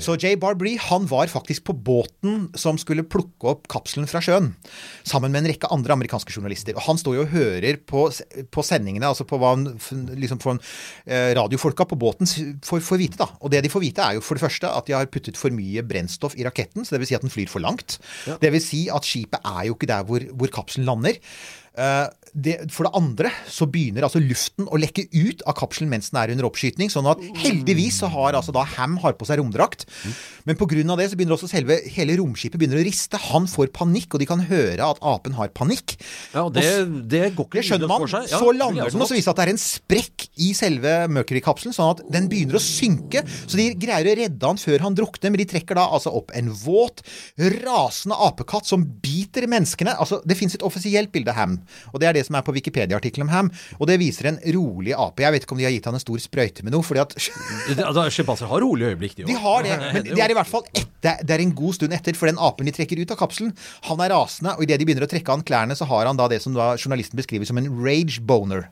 [0.00, 4.54] Så Jay Barbree han var faktisk på båten som skulle plukke opp kapselen fra sjøen.
[5.06, 6.76] Sammen med en rekke andre amerikanske journalister.
[6.78, 8.06] Og han står jo og hører på,
[8.54, 10.58] på sendingene, altså på hva liksom får
[11.04, 12.28] eh, radiofolka på båten
[12.64, 13.20] får, får vite.
[13.20, 13.28] da.
[13.42, 15.54] Og det de får vite, er jo for det første at de har puttet for
[15.54, 16.86] mye brennstoff i raketten.
[16.86, 17.98] så det vil si at den flyr for langt.
[18.40, 21.18] Det vil si at skipet er jo ikke der hvor, hvor kapselen lander.
[21.76, 22.06] Eh,
[22.38, 26.20] det, for det andre så begynner altså luften å lekke ut av kapselen mens den
[26.20, 26.90] er under oppskyting.
[26.92, 29.86] Sånn at heldigvis så har altså da Ham har på seg romdrakt.
[30.48, 30.96] Men pga.
[30.98, 33.20] det så begynner også selve hele romskipet begynner å riste.
[33.30, 35.96] Han får panikk, og de kan høre at apen har panikk.
[36.34, 36.64] Ja, og det,
[37.10, 38.06] det går ikke Det skjønner man.
[38.10, 38.28] seg.
[38.30, 40.52] Ja, så lander er den, og så viser det at det er en sprekk i
[40.56, 43.24] selve Mercury-kapselen, sånn at den begynner å synke.
[43.46, 46.32] Så de greier å redde han før han drukner, men de trekker da altså opp
[46.38, 47.02] en våt,
[47.38, 49.94] rasende apekatt som biter menneskene.
[49.98, 51.58] Altså, Det fins et offisielt bilde av Ham,
[51.92, 53.50] og det er det som er på Wikipedia-artikkelen om Ham.
[53.80, 55.22] Og det viser en rolig ape.
[55.22, 57.14] Jeg vet ikke om de har gitt han en stor sprøyte med noe, fordi at
[57.88, 60.64] Altså, Sjimpanser har rolige øyeblikk, de de har det, men det er i hvert fall
[60.72, 63.18] etter, er- det er en god stund etter, for den apen de trekker ut av
[63.20, 63.52] kapselen,
[63.88, 66.16] han er rasende, og idet de begynner å trekke av han klærne, så har han
[66.18, 68.68] da det som da journalisten beskriver som en rage boner.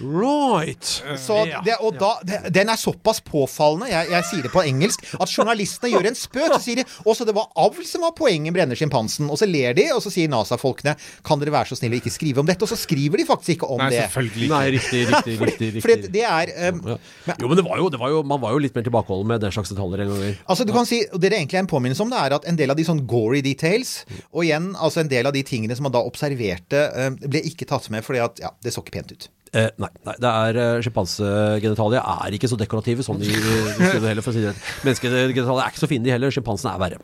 [0.00, 0.84] Right!
[1.20, 5.04] Så det, og da, det, Den er såpass påfallende, jeg, jeg sier det på engelsk,
[5.20, 6.48] at journalistene gjør en spøk.
[6.54, 9.30] Så sier de også det var avl som var poenget med denne sjimpansen.
[9.30, 10.96] Og så ler de, og så sier NASA-folkene
[11.26, 12.64] kan dere være så snille å ikke skrive om dette?
[12.64, 14.04] Og så skriver de faktisk ikke om Nei, det.
[14.06, 14.54] selvfølgelig ikke.
[14.54, 15.70] Nei, riktig, riktig, riktig.
[15.76, 15.84] riktig.
[15.84, 16.82] For det, det er um,
[17.28, 17.36] Ja.
[17.40, 19.44] Jo, men det var jo, det var jo, man var jo litt mer tilbakeholden med
[19.44, 20.38] den slags detaljer en gang.
[20.50, 22.46] Altså du kan si, og Det det egentlig er en påminnelse om, det er at
[22.50, 24.00] en del av de sånn gory details,
[24.32, 27.68] og igjen altså en del av de tingene som man da observerte, eh, ble ikke
[27.70, 29.28] tatt med fordi at ja, det så ikke pent ut.
[29.50, 33.38] Eh, nei, nei, det er uh, sjimpansegenitalia er ikke så dekorative som de, i
[33.82, 34.66] heller, for å si det rett.
[34.86, 36.34] Menneskegenitalia er ikke så fine, de heller.
[36.34, 37.00] Sjimpansene er verre.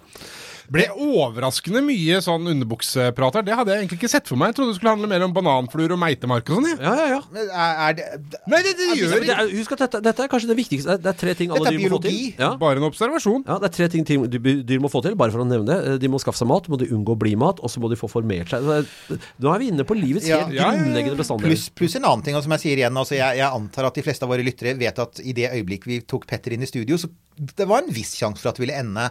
[0.73, 3.45] Ble overraskende mye sånn underbukseprat her.
[3.47, 4.51] Det hadde jeg egentlig ikke sett for meg.
[4.51, 6.81] Jeg trodde det skulle handle mer om bananfluer og meitemark og sånn.
[6.83, 7.21] Ja, ja, ja.
[7.33, 8.07] Men Er, er det,
[8.51, 10.57] Nei, det, det Er gjør det ikke er, husk at dette, dette er kanskje det
[10.59, 10.97] viktigste.
[11.03, 12.11] Det er- tre ting alle dyr må få til.
[12.11, 12.35] biologi.
[12.39, 12.51] Ja.
[12.61, 13.45] Bare en observasjon.
[13.47, 16.01] Ja, det er tre ting ting dyr må få til, bare for å nevne det.
[16.03, 18.11] De må skaffe seg mat, må de unngå å blimat, og så må de få
[18.11, 18.63] formert seg.
[18.67, 20.43] Nå er vi inne på livets Ja.
[20.45, 20.71] helt ja.
[20.73, 21.55] grunnleggende bestanddeler.
[21.55, 23.95] Pluss plus en annen ting, og som jeg sier igjen, altså jeg, jeg antar at
[23.95, 26.67] de fleste av våre lyttere vet at i det øyeblikk vi tok Petter inn i
[26.67, 29.11] studio, så det var en viss sjanse for at det ville ende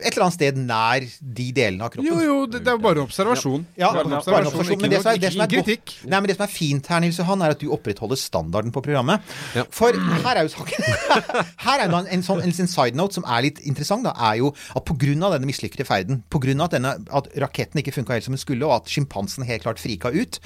[0.00, 2.08] et eller annet sted nær de delene av kroppen.
[2.08, 3.64] Jo, jo, det, det er bare observasjon.
[3.80, 4.82] Ja, bare en observasjon, en observasjon.
[4.84, 5.94] Men det som er, det som er, godt-.
[6.04, 8.82] Nei, men det som er fint her, Nils Johan, er at du opprettholder standarden på
[8.84, 9.24] programmet.
[9.56, 9.66] Ja.
[9.74, 10.88] For her er jo saken
[11.66, 14.52] Her er en, en sånn en, side note som er litt interessant, da, er jo
[14.76, 15.14] at pga.
[15.36, 16.56] denne mislykkede ferden, pga.
[16.64, 19.82] At, denne- at raketten ikke funka helt som den skulle, og at sjimpansen helt klart
[19.82, 20.40] frika ut,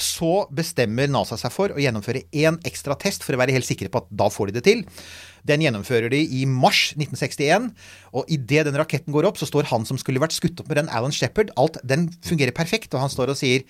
[0.00, 3.90] så bestemmer NASA seg for å gjennomføre én ekstra test for å være helt sikre
[3.92, 4.84] på at da får de det til.
[5.48, 7.70] Den gjennomfører de i mars 1961.
[8.12, 10.82] Og idet den raketten går opp, så står han som skulle vært skutt opp med
[10.82, 11.54] den Alan Shepherd.
[11.60, 13.64] Alt, den fungerer perfekt, og han står og sier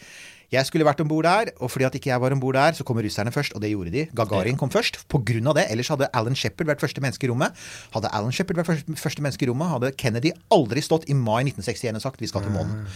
[0.48, 2.72] jeg skulle vært om bord der, og fordi at ikke jeg var om bord der,
[2.72, 4.06] så kommer russerne først, og det gjorde de.
[4.16, 4.96] Gagarin kom først.
[5.12, 5.66] På grunn av det.
[5.68, 7.52] Ellers hadde Alan Shepherd vært første menneske i rommet.
[7.92, 12.00] Hadde Alan Shepherd vært første, menneske i rommet, hadde Kennedy aldri stått i mai 1961
[12.00, 12.86] og sagt vi skal til månen.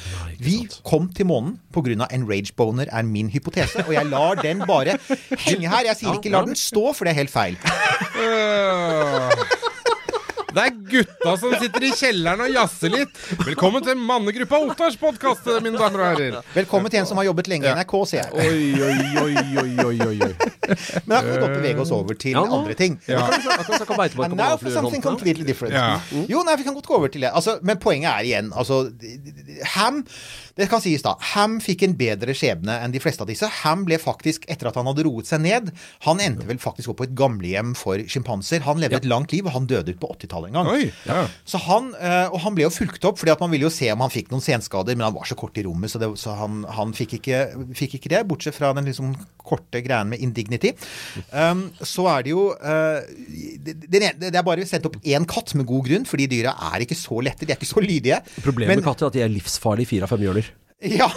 [0.40, 4.64] Vi kom til månen av en rage boner, er min hypotese, og jeg lar den
[4.68, 4.96] bare
[5.44, 5.84] henge her.
[5.90, 7.60] Jeg sier ikke la den stå, for det er helt feil.
[10.52, 13.20] Det er gutta som sitter i kjelleren og jazzer litt.
[13.40, 16.36] Velkommen til mannegruppa Ottars podkast, mine damer og herrer.
[16.52, 18.32] Velkommen til en som har jobbet lenge i NRK, sier jeg.
[18.36, 20.32] Oi, oi, oi, oi, oi, oi.
[21.08, 22.98] Men da kan vi godt bevege oss over til Ja, andre ting.
[23.08, 23.22] Ja.
[23.24, 25.72] And now for something completely different.
[25.74, 26.00] Ja.
[26.28, 27.32] Jo, nei, vi kan godt gå over til det.
[27.32, 28.84] Altså, men poenget er igjen altså,
[29.76, 30.02] Ham
[30.58, 31.14] Det kan sies da.
[31.32, 33.48] Ham fikk en bedre skjebne enn de fleste av disse.
[33.62, 35.72] Ham ble faktisk, etter at han hadde roet seg ned
[36.04, 38.66] Han endte vel faktisk opp på et gamlehjem for sjimpanser.
[38.68, 40.70] Han levde et langt liv, og han døde ut på 80-tallet en gang.
[40.72, 41.26] Oi, ja.
[41.48, 43.90] Så han, eh, Og han ble jo fulgt opp, fordi at man ville jo se
[43.92, 46.36] om han fikk noen senskader, men han var så kort i rommet, så, det, så
[46.38, 47.42] han, han fikk, ikke,
[47.78, 48.22] fikk ikke det.
[48.30, 50.72] Bortsett fra den liksom korte greien med indignity.
[51.32, 53.02] Um, så er det jo uh,
[53.62, 56.98] det, det, er bare sendt opp én katt med god grunn, fordi dyra er ikke
[56.98, 58.22] så lette, de er ikke så lydige.
[58.42, 60.50] Problemet Men- med katter er at de er livsfarlige i fire av fem hjørner.
[61.00, 61.08] ja.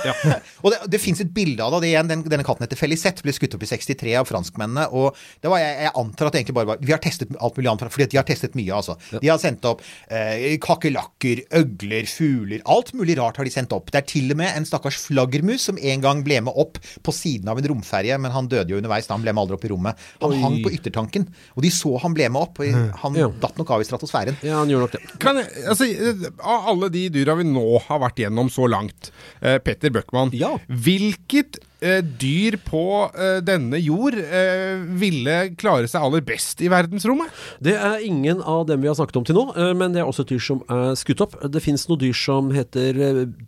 [0.61, 1.89] og det, det fins et bilde av det.
[1.89, 4.88] igjen, den, denne katten heter Felicette, ble skutt opp i 63 av franskmennene.
[4.93, 7.57] Og det var, jeg, jeg antar at det egentlig bare var Vi har testet alt
[7.57, 8.95] mulig annet, fordi de har testet mye, altså.
[9.22, 12.61] De har sendt opp eh, kakerlakker, øgler, fugler.
[12.72, 13.89] Alt mulig rart har de sendt opp.
[13.93, 17.13] Det er til og med en stakkars flaggermus som en gang ble med opp på
[17.16, 19.07] siden av en romferje, men han døde jo underveis.
[19.09, 20.05] da Han ble med aldri opp i rommet.
[20.22, 20.41] Han Oi.
[20.43, 22.61] hang på yttertanken, og de så han ble med opp.
[22.61, 23.30] Og han Ja.
[23.41, 24.38] datt nok av i stratosfæren.
[24.45, 25.20] Ja, han gjorde nok det.
[25.24, 29.11] Kan jeg, altså, eh, av alle de dyra vi nå har vært gjennom så langt,
[29.41, 30.33] eh, eh, Petter Bøckmann.
[30.35, 30.51] Ja.
[30.67, 37.31] Hvilket eh, dyr på eh, denne jord eh, ville klare seg aller best i verdensrommet?
[37.63, 40.09] Det er ingen av dem vi har snakket om til nå, eh, men det er
[40.09, 41.37] også et dyr som er skutt opp.
[41.55, 43.01] Det fins noen dyr som heter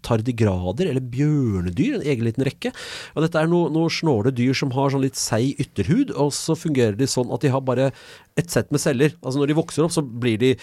[0.05, 2.73] tardigrader, eller bjørnedyr, en egen liten rekke.
[3.15, 6.57] Og dette er noen noe snåle dyr som har sånn litt seig ytterhud, og så
[6.57, 7.91] fungerer de sånn at de har bare
[8.37, 9.15] et sett med celler.
[9.23, 10.55] Altså når de vokser opp, så blir de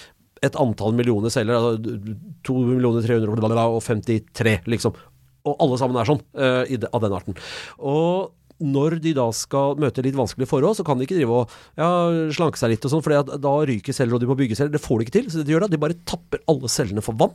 [0.44, 2.14] et antall millioner celler, altså
[2.44, 4.96] 2 millioner 300 bla, bla, bla, og 53, liksom.
[5.44, 7.38] Og alle sammen er sånn uh, de, av den arten.
[7.78, 8.32] Og
[8.62, 11.88] når de da skal møte litt vanskelige forhold, så kan de ikke drive og ja,
[12.34, 14.72] slanke seg litt og sånn, for da ryker celler og de må bygge celler.
[14.76, 15.28] Det får de ikke til.
[15.30, 17.34] Så det de gjør da, de bare tapper alle cellene for vann.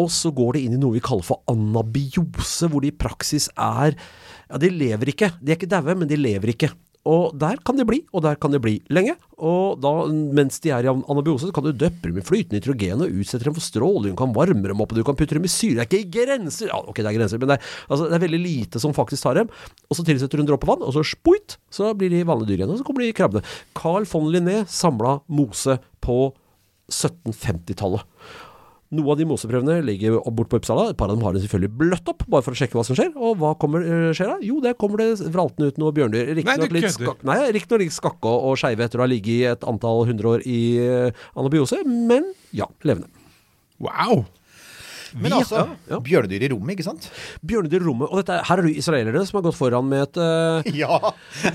[0.00, 3.48] Og så går de inn i noe vi kaller for anabiose, hvor de i praksis
[3.54, 3.96] er
[4.44, 5.32] Ja, de lever ikke.
[5.40, 6.74] De er ikke daue, men de lever ikke.
[7.04, 9.12] Og der kan de bli, og der kan de bli lenge.
[9.44, 13.04] Og da, mens de er i anabiose, så kan du døppe dem i flytende nitrogen
[13.04, 14.14] og utsette dem for stråling.
[14.14, 15.84] Du kan varme dem opp, og du kan putte dem i syre.
[15.84, 16.70] Det er ikke grenser!
[16.72, 19.26] Ja, ok, det er grenser, men det er, altså, det er veldig lite som faktisk
[19.26, 19.52] tar dem.
[19.90, 22.62] Og så tilsetter du en dråpe vann, og så spoit, så blir de vanlige dyr
[22.62, 22.72] igjen.
[22.72, 23.44] Og så kommer de krabbene.
[23.76, 26.18] Carl von Linné samla mose på
[26.88, 28.08] 1750-tallet.
[28.94, 30.90] Noe av de moseprøvene ligger bort på Uppsala.
[30.92, 32.98] Et par av dem har de selvfølgelig bløtt opp, bare for å sjekke hva som
[32.98, 33.10] skjer.
[33.16, 34.36] Og hva kommer, eh, skjer da?
[34.44, 36.34] Jo, der kommer det vraltende ut noe bjørndyr.
[36.36, 39.66] Riktignok litt, skak nei, riktignok litt skakke og, skeive etter å ha ligget i et
[39.66, 43.08] antall hundre år i eh, anabiose, men ja, levende.
[43.82, 44.26] Wow!
[45.14, 45.98] Men Vi- altså, ja, ja.
[46.00, 47.10] bjørnedyr i rommet, ikke sant?
[47.46, 48.08] Bjørnedyr i rommet.
[48.10, 50.98] Og dette, er- her er det israelere som har gått foran med et uh, Ja.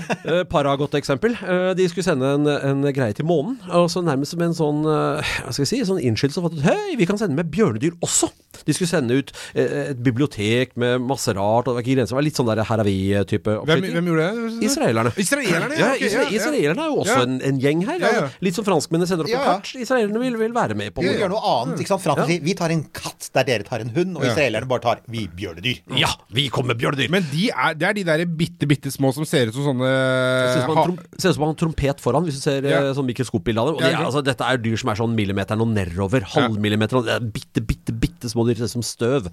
[0.52, 1.34] paragodt eksempel.
[1.42, 4.80] Uh, de skulle sende en, en greie til månen, og så nærmest som en sånn
[4.86, 7.96] uh, hva skal jeg si, sånn innskyldelse for at hei, vi kan sende med bjørnedyr
[8.04, 8.30] også.
[8.66, 12.12] De skulle sende ut eh, et bibliotek med masse rart, og det var ikke grenser.
[12.12, 13.94] Det var litt sånn der Haravi-type Hvem, oppsetning.
[13.94, 14.50] hvem gjorde det?
[14.66, 15.12] Israelerne.
[15.22, 16.32] Israelerne, Ja, ja, ok, ja, ja.
[16.36, 17.22] Israelerne er jo også Ja.
[17.24, 18.02] en, en gjeng her.
[18.02, 18.26] Ja, ja.
[18.44, 19.70] Litt som franskmennene sender opp Ja, en katt.
[19.70, 19.80] kart.
[19.86, 21.20] Israelerne vil, vil være med på Vi det.
[21.22, 21.80] gjør noe annet.
[21.84, 22.04] ikke sant?
[22.04, 24.30] Fransk, vi tar en katt der dere tar en hund, og Ja.
[24.32, 25.82] israelerne bare tar vi bjørnedyr.
[25.98, 27.10] Ja, vi kommer bjørnedyr.
[27.10, 29.90] Men de er, det er de der bitte, bitte små som ser ut som sånne
[29.90, 32.78] Ser ut som ha- han trompet foran, hvis du ser Ja.
[32.88, 33.74] eh, sånn mikroskopbilde av dem.
[33.76, 36.22] Og de ikke altså, dette er dyr som er sånn millimeteren og nedover.
[36.34, 37.04] Halvmillimeteren.
[37.04, 38.56] Det er bitte, bitte, bitte små dyr.
[38.60, 39.26] Ser ut som støv.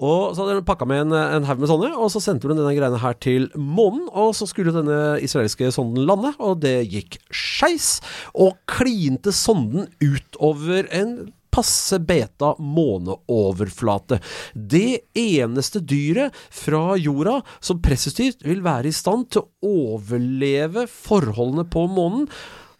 [0.00, 2.54] Og så hadde de pakka med en, en haug med sånne, og så sendte de
[2.54, 4.06] denne greiene her til månen.
[4.12, 8.00] Og så skulle denne israelske sonden lande, og det gikk skeis.
[8.34, 14.20] Og klinte sonden utover en passe beta måneoverflate.
[14.54, 21.66] Det eneste dyret fra jorda som pressestyrt vil være i stand til å overleve forholdene
[21.70, 22.28] på månen,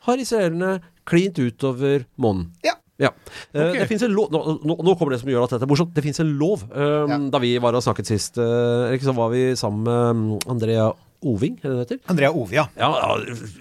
[0.06, 2.52] har israelerne klint utover månen.
[2.64, 2.76] Ja.
[2.98, 3.12] Ja.
[3.54, 3.84] Okay.
[3.86, 5.92] Det en lov nå, nå, nå kommer det som gjør at dette er morsomt.
[5.94, 6.64] Det fins en lov.
[6.72, 7.18] Um, Ja.
[7.30, 10.88] Da vi var og snakket sist, uh, så var vi sammen med mm, Andrea
[11.26, 11.98] Oving, er det det heter?
[12.12, 12.64] Andrea Ove, ja.
[12.78, 12.90] Ja,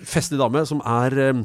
[0.06, 1.40] festlig dame som er eh,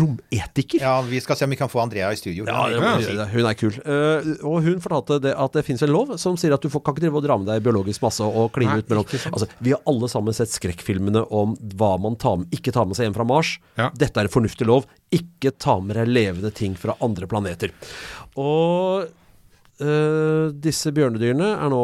[0.00, 0.80] rometiker.
[0.80, 0.94] ja.
[1.08, 2.46] Vi skal se om vi kan få Andrea i studio.
[2.48, 3.76] Ja, Hun det er hun er kul.
[3.84, 6.82] Eh, og hun fortalte det at det fins en lov som sier at du får,
[6.86, 9.48] kan ikke drive og dra med deg biologisk masse og kline Nei, ut mellom altså,
[9.60, 13.08] Vi har alle sammen sett skrekkfilmene om hva man tar med, ikke tar med seg
[13.08, 13.54] hjem fra Mars.
[13.76, 13.90] Ja.
[13.96, 14.88] Dette er en fornuftig lov.
[15.14, 17.72] Ikke ta med deg levende ting fra andre planeter.
[18.38, 19.08] Og
[19.80, 21.82] eh, disse bjørnedyrene er nå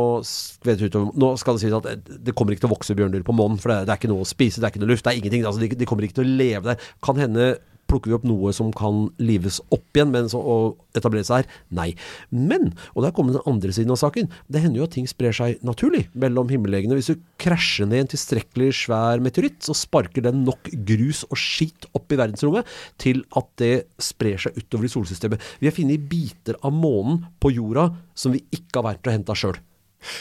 [0.64, 3.22] vet utover, Nå skal det sies at det- det kommer ikke til å vokse bjørnedyr
[3.26, 4.92] på månen, for det, er- det er ikke noe å spise, det er ikke noe
[4.94, 5.44] luft, det er ingenting.
[5.44, 6.76] Altså, de, de kommer ikke til å leve der.
[7.02, 7.58] Kan hende
[7.90, 11.58] plukker vi opp noe som kan lives opp igjen men så, og etablere seg her?
[11.74, 11.88] Nei.
[12.30, 15.34] Men, og der kommer den andre siden av saken, det hender jo at ting sprer
[15.36, 16.96] seg naturlig mellom himmellegene.
[16.98, 21.88] Hvis du krasjer ned en tilstrekkelig svær meteoritt, så sparker den nok grus og skitt
[21.92, 22.70] opp i verdensrommet
[23.02, 25.52] til at det sprer seg utover i solsystemet.
[25.60, 29.38] Vi har funnet biter av månen på jorda som vi ikke har vært og henta
[29.38, 29.58] sjøl.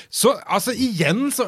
[0.09, 1.47] Så altså igjen så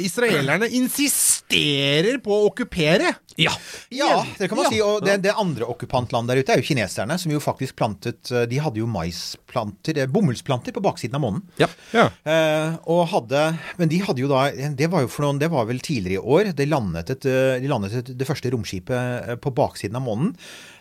[0.00, 3.14] Israelerne insisterer på å okkupere.
[3.36, 3.52] Ja.
[3.92, 4.70] Ja, det kan man Ja.
[4.72, 4.80] si.
[4.82, 8.46] Og det, det andre okkupantlandet der ute er jo kineserne, som jo faktisk plantet eh,
[8.48, 11.42] De hadde jo maisplanter, eh, bomullsplanter, på baksiden av månen.
[11.60, 11.68] Ja.
[11.92, 12.06] Ja.
[12.24, 13.42] Eh, og hadde
[13.78, 14.46] Men de hadde jo da
[14.76, 16.52] Det var jo for noen Det var vel tidligere i år.
[16.56, 20.32] De landet, et, eh, de landet et, det første romskipet på baksiden av månen.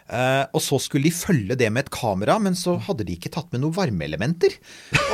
[0.06, 3.32] Eh, og så skulle de følge det med et kamera, men så hadde de ikke
[3.34, 4.58] tatt med noen varmeelementer.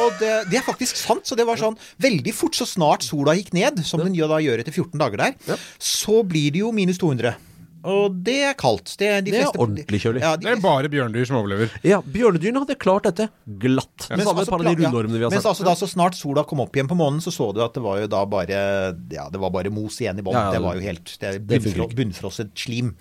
[0.04, 1.24] Og det, det er faktisk sant.
[1.28, 4.62] Så det var sånn veldig fort, så snart sola gikk ned, som den da gjør
[4.62, 7.36] etter 14 dager der, så blir det jo minus 200.
[7.84, 8.96] Og det er kaldt.
[9.00, 10.22] Det, de Det er fleste- ordentlig kjølig.
[10.22, 11.70] Ja, de Det er bare bjørndyr som overlever.
[11.84, 12.02] ja.
[12.02, 14.08] Bjørnedyrene hadde klart dette glatt.
[14.10, 14.16] Ja.
[14.18, 15.50] Mens samme altså par av de rundormene vi har Mens sett.
[15.52, 17.82] altså da så snart sola kom opp igjen på månen, så så du at det
[17.84, 20.34] var jo da bare Ja, det var bare mos igjen i bånn.
[20.34, 22.96] Ja, ja, det det- var jo helt det er det bunnfro, bunnfrosset slim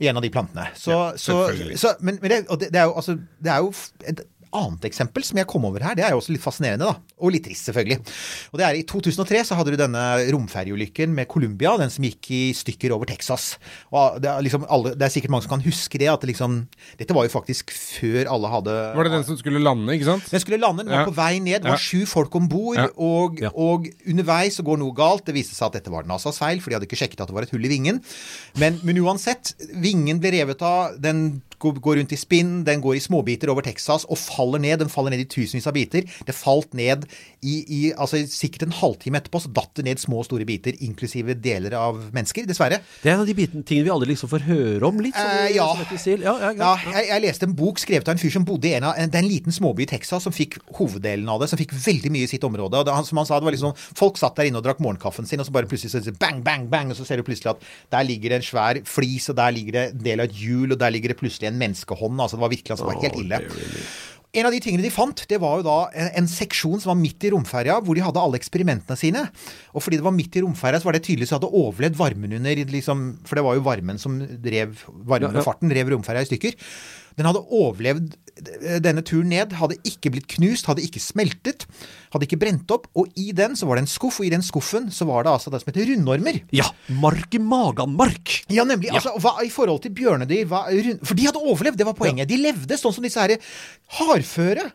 [0.00, 0.66] i en av de plantene.
[0.74, 3.72] Så, så, så Men, men det, og det, det er jo altså Det er jo
[4.06, 5.94] et- annet eksempel som jeg kom over her.
[5.98, 7.14] Det er jo også litt fascinerende, da.
[7.22, 7.98] Og litt trist, selvfølgelig.
[8.52, 10.02] Og det er I 2003 så hadde du denne
[10.34, 13.56] romferjeulykken med Columbia, den som gikk i stykker over Texas.
[13.92, 16.08] Og det er, liksom alle, det er sikkert mange som kan huske det.
[16.12, 16.58] at det liksom,
[17.00, 20.30] Dette var jo faktisk før alle hadde Var det den som skulle lande, ikke sant?
[20.30, 21.08] den skulle lande, den var Ja.
[21.10, 21.62] på vei ned.
[21.62, 22.76] Det var sju folk om bord.
[22.76, 22.88] Ja.
[22.96, 25.24] Og, og underveis så går noe galt.
[25.26, 27.34] Det viste seg at dette var NASAs feil, for de hadde ikke sjekket at det
[27.36, 28.02] var et hull i vingen.
[28.60, 30.96] Men, men uansett, vingen ble revet av.
[31.02, 32.64] Den går, rundt i spinn.
[32.66, 34.80] Den går i småbiter over Texas og faller ned.
[34.84, 36.08] Den faller ned i tusenvis av biter.
[36.26, 37.06] Det falt ned
[37.42, 40.76] i, i altså, sikkert en halvtime etterpå, så datt det ned små og store biter,
[40.84, 42.48] inklusive deler av mennesker.
[42.48, 42.80] Dessverre.
[43.02, 45.26] Det er en av de biten, tingene vi aldri liksom får høre om, litt sånn
[45.26, 45.54] Eh.
[45.56, 45.66] Ja,
[46.22, 46.72] ja, Ja, ja.
[46.92, 49.18] jeg, jeg leste en bok skrevet av en fyr som bodde i en av Det
[49.18, 52.26] er en liten småby i Texas som fikk hoveddelen av det, som fikk veldig mye
[52.26, 52.80] i sitt område.
[52.80, 55.28] Og det, som han sa, det var liksom Folk satt der inne og drakk morgenkaffen
[55.28, 57.64] sin, og så bare plutselig så, bang, bang, bang, og så ser du plutselig at
[57.94, 60.74] der ligger det en svær flis, og der ligger det en del av et hjul,
[60.74, 62.18] og der ligger det plutselig en menneskehånd.
[62.20, 63.80] Altså det var virkelig altså, det var helt ille.
[64.36, 66.98] En av de tingene de fant, det var jo da en, en seksjon som var
[67.00, 69.22] midt i romferja, hvor de hadde alle eksperimentene sine.
[69.72, 72.36] Og fordi det var midt i romferja, så var det tydelig så hadde overlevd varmen
[72.36, 74.76] under liksom, For det var jo varmen som drev
[75.08, 76.58] Varmen og farten drev romferja i stykker.
[77.16, 81.64] Den hadde overlevd eh, denne turen ned, hadde ikke blitt knust, hadde ikke smeltet,
[82.12, 82.84] hadde ikke brent opp.
[82.98, 85.32] Og i den så var det en skuff, og i den skuffen så var det
[85.32, 86.42] altså det som heter rundormer.
[86.52, 86.68] ja.
[87.02, 88.34] Mark i magen, Mark!
[88.52, 88.92] Ja, nemlig.
[88.92, 92.28] Altså, hva, I forhold til bjørnedyr hva, rund, For de hadde overlevd, det var poenget.
[92.30, 93.34] De levde sånn som disse her
[93.98, 94.68] hardføre.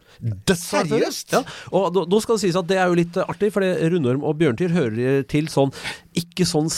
[0.58, 1.32] Seriøst?
[1.38, 1.44] Ja.
[1.72, 4.74] Og nå- skal det sies at det er jo litt artig, for rundorm og bjørntyr
[4.76, 5.72] hører til sånn
[6.18, 6.70] ikke sånn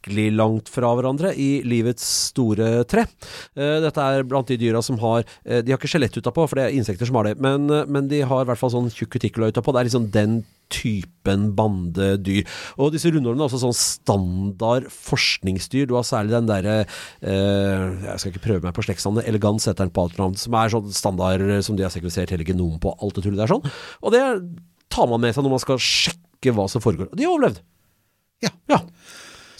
[0.00, 3.04] skrekkelig langt fra hverandre i livets store tre.
[3.56, 6.56] Eh, Dette er blant de dyra som har eh, De har ikke skjelett utapå, for
[6.56, 8.90] det er insekter som har det, men, eh, men de har i hvert fall sånn
[8.90, 9.72] tjukk kutikula utapå.
[9.72, 10.40] Det er liksom den
[10.70, 12.46] typen bandedyr.
[12.78, 15.88] Og disse rundormene er også sånn standard forskningsdyr.
[15.90, 19.26] Du har særlig den derre eh, Jeg skal ikke prøve meg på slektsnavnet.
[19.26, 20.36] Elegans heter den på alt navn.
[20.38, 22.94] Som er sånn standard som de har sekvensert hele genomet på.
[23.02, 23.66] Alt det tullet der sånn.
[23.98, 24.22] Og det
[24.94, 27.10] tar man med seg når man skal sjekke hva som foregår.
[27.10, 27.58] Og de har overlevd.
[28.46, 28.54] Ja.
[28.70, 28.78] ja.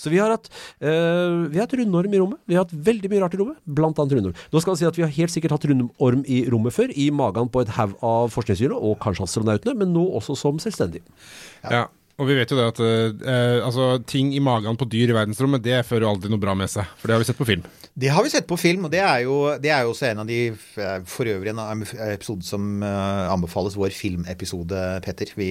[0.00, 0.50] Så vi har hatt,
[0.82, 2.40] uh, hatt rundorm i rommet.
[2.48, 4.42] Vi har hatt veldig mye rart i rommet, blant annet rundorm.
[4.50, 7.10] Nå skal jeg si at vi har helt sikkert hatt rundorm i rommet før, i
[7.14, 11.04] magen på et haug av forskningsdyr, og kanskje astronautene, men nå også som selvstendig.
[11.68, 11.86] Ja.
[12.20, 15.62] Og vi vet jo det at eh, altså, ting i magen på dyr i verdensrommet,
[15.64, 16.84] det fører jo aldri noe bra med seg.
[17.00, 17.62] For det har vi sett på film.
[18.00, 20.20] Det har vi sett på film, og det er jo, det er jo også en
[20.22, 25.32] av de eh, For øvrig en episode som eh, anbefales, vår filmepisode, Petter.
[25.36, 25.48] Vi,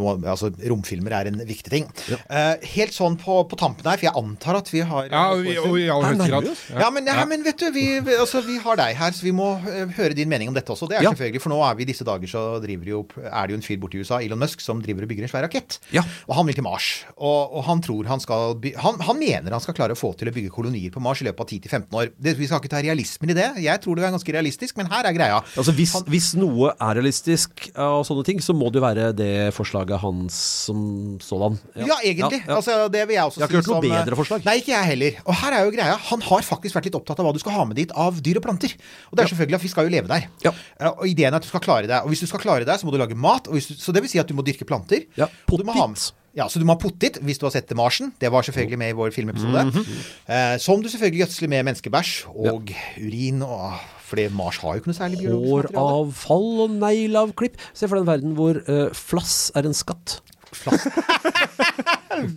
[0.00, 1.86] må, altså, romfilmer er en viktig ting.
[2.10, 5.54] Eh, helt sånn på, på tampen her, for jeg antar at vi har Ja, vi,
[5.60, 6.50] og i aller høyeste grad.
[6.80, 9.34] Ja, men, ja, men vet du, vi, vi- altså, vi har deg her, så vi
[9.36, 10.88] må eh, høre din mening om dette også.
[10.90, 11.12] Det er Ja.
[11.14, 13.66] selvfølgelig, For nå er vi i disse dager så driver jo, er det jo en
[13.68, 15.78] fyr borte i USA, Elon Musk, som driver og bygger en svær rakett.
[15.94, 16.04] Ja.
[16.28, 16.88] Og han vil til Mars.
[17.16, 20.30] Og, og han tror han skal han, han mener han skal klare å få til
[20.30, 22.12] å bygge kolonier på Mars i løpet av 10-15 år.
[22.16, 23.48] Det, vi skal ikke ta realismen i det.
[23.64, 25.40] Jeg tror det er ganske realistisk, men her er greia.
[25.58, 29.10] Altså hvis, hvis noe er realistisk uh, og sånne ting, så må det jo være
[29.16, 31.58] det forslaget hans som sådan.
[31.76, 32.40] Ja, egentlig.
[32.44, 32.56] Ja, ja.
[32.58, 34.44] Altså, det vil jeg også Jeg har ikke hørt noe som, eh, bedre forslag.
[34.46, 35.18] Nei, ikke jeg heller.
[35.26, 35.96] Og her er jo greia.
[36.10, 38.40] Han har faktisk vært litt opptatt av hva du skal ha med dit av dyr
[38.40, 38.74] og planter.
[39.10, 40.28] Og det er selvfølgelig at vi skal jo leve der.
[40.46, 40.52] Ja.
[40.78, 41.98] Eh, Og ideen er at du skal klare deg.
[42.04, 43.48] Og hvis du skal klare deg, så må du lage mat.
[43.50, 45.06] Du, så det vil si at du må dyrke planter.
[45.18, 46.16] Ja, Og pottit.
[46.38, 47.74] Ja, så du må ha pottit hvis du har sett The
[48.20, 49.64] Det var selvfølgelig med i vår filmepisode.
[49.64, 49.86] Mhm.
[50.28, 53.42] eh, som du selvfølgelig gjødsler med menneskebæsj og urin.
[53.42, 53.72] Og,
[54.10, 55.86] fordi Mars har jo ikke noe særlig biologisk materiale.
[55.86, 57.56] Håravfall og negleavklipp.
[57.74, 60.20] Se for deg en verden hvor uh, flass er en skatt.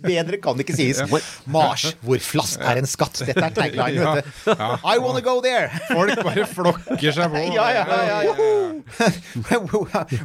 [0.04, 1.00] Bedre kan det ikke sies.
[1.50, 3.20] Mars, hvor flass er en skatt.
[3.26, 4.50] Dette er tagline, vet du.
[4.86, 5.68] I wanna go there.
[5.90, 7.42] Folk bare flokker seg på.
[7.54, 8.34] Ja, ja, ja, ja.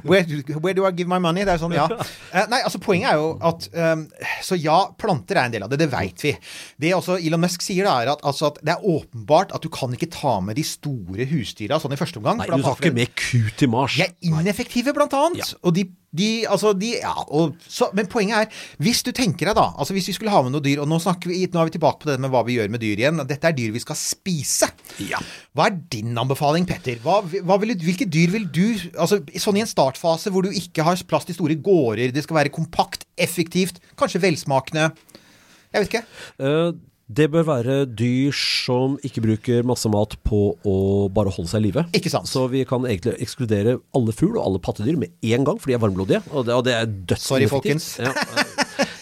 [0.04, 1.44] where, do- where do I give my money?
[1.48, 1.88] Det er sånn, ja.
[2.32, 4.06] Eh, nei, altså Poenget er jo at um,
[4.46, 5.80] Så ja, planter er en del av det.
[5.84, 6.34] Det veit vi.
[6.82, 9.70] Det også Elon Musk sier, da, er at, altså, at det er åpenbart at du
[9.74, 12.40] kan ikke ta med de store husdyra sånn i første omgang.
[12.44, 13.98] Nei, du tar ikke med ku til Mars.
[14.00, 15.42] de er ineffektive, blant annet.
[15.44, 15.50] Ja.
[15.66, 19.58] Og de, de Altså, de Ja, og så Men poenget er, hvis du tenker deg
[19.58, 21.70] da Altså, hvis vi skulle ha med noe dyr Og nå snakker vi Nå er
[21.70, 23.22] vi tilbake på det med hva vi gjør med dyr igjen.
[23.30, 24.70] Dette er dyr vi skal spise.
[25.04, 25.22] Ja.
[25.56, 27.00] Hva er din anbefaling, Petter?
[27.04, 28.66] Hva, hva vil, hvilke dyr vil du
[29.00, 32.42] Altså, sånn i en startfase hvor du ikke har plass til store gårder, det skal
[32.42, 36.06] være kompakt, effektivt, kanskje velsmakende Jeg vet ikke.
[36.44, 36.72] Eh,
[37.10, 40.76] det bør være dyr som ikke bruker masse mat på å
[41.14, 41.84] bare holde seg i live.
[41.98, 42.30] Ikke sant.
[42.30, 45.78] Så vi kan egentlig ekskludere alle fugl og alle pattedyr med en gang, for de
[45.78, 46.22] er varmblodige.
[46.30, 47.96] Og det, og det er Sorry, folkens.
[47.98, 48.14] Ja,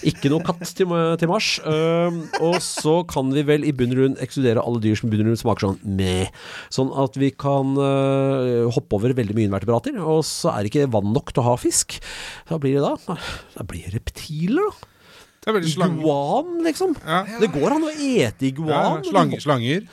[0.08, 1.52] ikke noe katt til, til Mars.
[1.68, 5.12] Eh, og så kan vi vel i bunn og grunn ekskludere alle dyr som i
[5.12, 6.32] bunn og grunn smaker sånn meh.
[6.74, 10.00] Sånn at vi kan uh, hoppe over veldig mye invertebrater.
[10.00, 12.00] Og så er det ikke vann nok til å ha fisk.
[12.48, 13.18] Hva blir det da?
[13.58, 14.94] Da blir det reptiler, da.
[15.48, 16.96] Iguan, liksom.
[17.06, 17.24] Ja.
[17.40, 19.04] Det går an å ete Ja, iguan.
[19.08, 19.88] slang, slanger.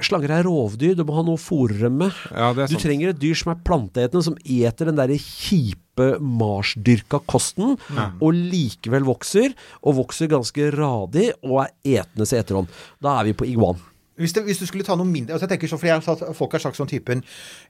[0.00, 2.12] Slanger er rovdyr, du må ha noe å fôre dem med.
[2.32, 2.84] Ja, det Du sant.
[2.86, 7.76] trenger et dyr som er planteetende, som eter den derre kjipe marsdyrka kosten,
[8.20, 9.52] og likevel vokser,
[9.82, 12.68] og vokser ganske radig, og er etende seg etterhånd.
[13.02, 13.76] Da er vi på iguan.
[14.18, 16.34] Hvis, det, hvis du skulle ta noe mindre altså jeg tenker så, for jeg har
[16.36, 17.22] Folk har sagt sånn typen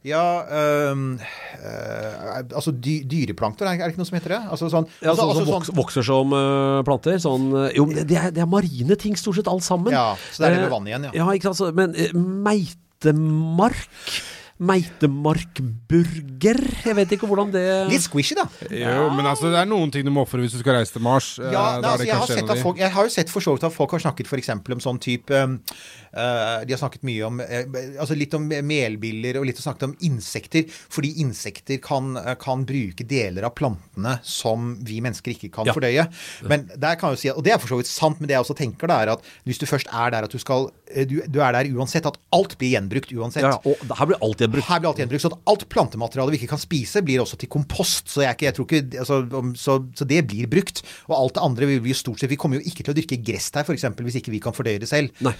[0.07, 4.41] Ja, øh, øh, altså dy, dyreplankton, er, det ikke noe som heter det?
[4.49, 7.19] Altså sånn, Ja, altså, sånn som altså vokser, vokser som øh, planter.
[7.23, 9.93] Sånn, eh, jo, det er, det er marine ting, stort sett, alt sammen.
[9.95, 11.13] Ja, så det er det med Eh, vann igjen, ja.
[11.23, 11.77] Ja, ikke sant.
[11.77, 13.89] Men eh, meitemark
[14.59, 18.45] Meitemarkburger Jeg vet ikke hvordan det Litt squishy, da.
[18.73, 21.03] Jo, men altså, det er noen ting du må ofre hvis du skal reise til
[21.05, 21.33] Mars.
[21.39, 23.75] Eh, Ja, da altså, jeg, har folk, jeg har jo sett for så vidt at
[23.75, 27.65] folk har snakket for eksempel om sånn type eh, De har snakket mye om eh,
[28.01, 30.63] altså litt om melbiller og litt snakket om insekter.
[30.93, 32.05] Fordi insekter kan,
[32.43, 35.75] kan bruke deler av plantene som vi mennesker ikke kan Ja.
[35.77, 36.05] fordøye.
[36.49, 38.35] Men der kan jeg jo si, Og det er for så vidt sant, men det
[38.39, 40.71] jeg også tenker da er at hvis du først er der at du skal
[41.09, 42.07] Du, du er der uansett.
[42.09, 43.45] At alt blir gjenbrukt uansett.
[43.45, 44.69] ja, ja, og her blir alt gjenbrukt.
[44.73, 48.09] Her blir alt gjenbrukt, så alt plantemateriale vi ikke kan spise, blir også til kompost.
[48.11, 49.21] Så jeg, ikke, jeg tror ikke, altså,
[49.61, 50.83] så, så det blir brukt.
[51.09, 53.21] Og alt det andre vil vi stort sett Vi kommer jo ikke til å dyrke
[53.23, 55.13] gress her, f.eks., hvis ikke vi kan fordøye det selv.
[55.25, 55.35] Nei.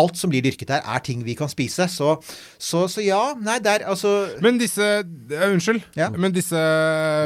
[0.00, 1.86] Alt som blir dyrket her, er ting vi kan spise.
[1.92, 2.16] Så,
[2.58, 5.84] så, så ja, nei, der altså Men disse eh, Unnskyld.
[5.94, 6.08] Ja.
[6.10, 6.58] Men disse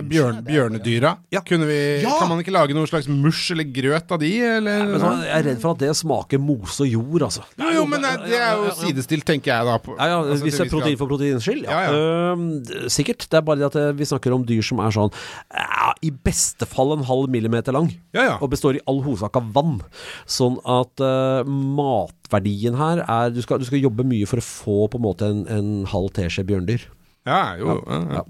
[0.09, 1.41] bjørn, bjørnedyra, Ja.
[1.47, 2.19] kunne vi, Ja.
[2.19, 4.33] kan man ikke lage noe slags mush eller grøt av de?
[4.43, 4.85] Eller?
[4.87, 7.45] Men så, jeg er redd for at det smaker mose og jord, altså.
[7.59, 9.79] jo, jo, men eh, det er jo sidestilt, tenker jeg da.
[9.79, 11.79] På, Ja, ja, altså, Hvis det er protein for protein proteinens skyld, ja.
[11.79, 12.89] Ja, ja.
[12.93, 13.27] Sikkert.
[13.29, 15.13] Det er bare det at eh, vi snakker om dyr som er sånn
[15.53, 17.91] ja, i beste fall en halv millimeter lang.
[18.17, 18.37] Ja, ja.
[18.41, 19.81] Og består i all hovedsak av vann.
[20.29, 24.79] Sånn at uh, matverdien her er du skal, du skal jobbe mye for å få
[24.93, 26.89] på en måte en, en halv teskje bjørndyr.
[27.29, 27.81] Ja, jo.
[27.85, 28.25] Ja, ja.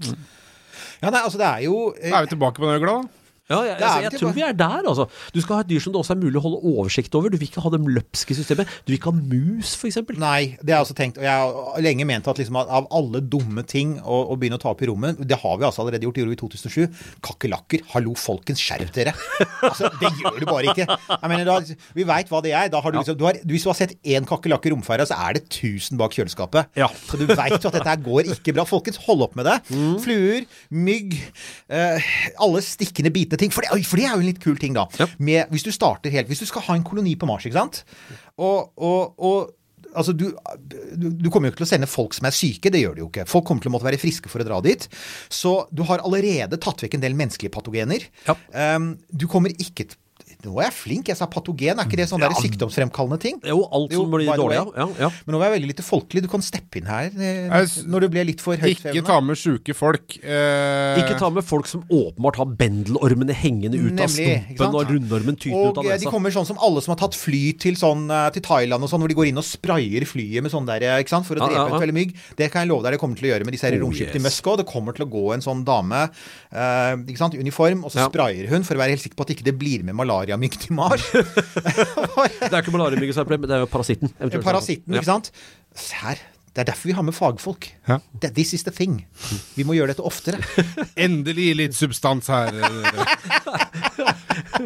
[0.99, 3.18] Ja, nei, altså det er jo eh, er vi tilbake på den øgla, da.
[3.49, 5.05] Ja, jeg, Det er altså, jeg tror vi er der, altså.
[5.33, 7.31] Du skal ha et dyr som det også er mulig å holde oversikt over.
[7.33, 8.69] Du vil ikke ha det løpske systemet.
[8.85, 9.97] Du vil ikke ha mus, f.eks.
[10.21, 11.17] Nei, det har jeg også tenkt.
[11.17, 14.61] Og jeg har lenge ment at liksom av alle dumme ting å, å begynne å
[14.61, 17.01] ta opp i rommet Det har vi altså allerede gjort, det gjorde vi i 2007.
[17.25, 17.85] Kakerlakker.
[17.95, 19.15] Hallo, folkens, skjerp dere!
[19.65, 20.85] Altså, det gjør du bare ikke.
[21.09, 22.69] Jeg mener, da, vi veit hva det er.
[22.71, 25.17] Da har du liksom, du har, hvis du har sett én kakerlakk i romferja, så
[25.25, 26.69] er det 1000 bak kjøleskapet.
[26.79, 26.87] Ja.
[27.09, 28.65] Så du veit jo at dette går ikke bra.
[28.69, 29.57] Folkens, hold opp med det.
[30.05, 31.17] Fluer, mygg,
[31.73, 32.09] eh,
[32.45, 33.53] alle stikkende, ting.
[33.53, 34.87] For det, for det er jo en litt kul ting, da.
[35.17, 37.83] Med, hvis du starter helt Hvis du skal ha en koloni på Mars, ikke sant?
[38.37, 39.55] Og, og, og
[39.89, 40.27] Altså, du,
[40.93, 42.99] du, du kommer jo ikke til å sende folk som er syke, det gjør du
[43.01, 43.23] jo ikke.
[43.25, 44.85] Folk kommer til å måtte være friske for å dra dit.
[45.33, 48.05] Så du har allerede tatt vekk en del menneskelige patogener.
[48.27, 48.35] Ja.
[48.77, 49.97] Um, du kommer ikke til
[50.39, 51.75] Nå er jeg flink, jeg sa patogen.
[51.81, 53.41] Er ikke det sånn der sykdomsfremkallende ting?
[53.43, 54.59] Jo, alt Jo, som blir dårlig.
[54.63, 54.71] way.
[54.79, 55.09] Ja, ja.
[55.25, 56.21] Men nå var jeg veldig lite folkelig.
[56.23, 59.75] Du kan steppe inn her eh, når du blir litt for Ikke ta med sjuke
[59.75, 60.15] folk.
[60.23, 64.77] Eh, Ikke ta med folk som åpenbart har bendelormene hengende ut av Nemlig, av stumpen,
[64.79, 65.99] og rundormen tyter ut av nesa.
[66.05, 68.87] de kommer sånn som alle som har tatt fly til, sånn, eh, til Thailand og
[68.93, 71.35] sånn, hvor de går inn og sprayer flyet med sånn der, eh, ikke sant, for
[71.35, 72.15] å Ja, drepe ja, veldig mygg.
[72.39, 74.23] Det kan jeg love deg det kommer til å gjøre med disse Oh, romskipene i
[74.23, 74.27] yes.
[74.39, 74.57] Musk òg.
[74.63, 76.07] Det kommer til å gå en sånn dame
[76.55, 78.07] eh, ikke sant, i uniform, og så Ja.
[78.07, 80.73] sprayer hun for å være helt sikker på at ikke det blir med malariamygg til
[80.77, 81.01] Mars.
[81.13, 84.11] Det er ikke malariamygg som er problemet, det er jo parasitten.
[84.19, 84.43] eventuelt.
[84.45, 85.31] Parasitten, ikke sant.
[86.01, 86.17] Her.
[86.49, 87.67] Det er derfor vi har med fagfolk.
[87.87, 87.99] Ja.
[88.33, 89.05] This is the thing.
[89.55, 90.39] Vi må gjøre dette oftere.
[90.97, 92.49] Endelig litt substans her.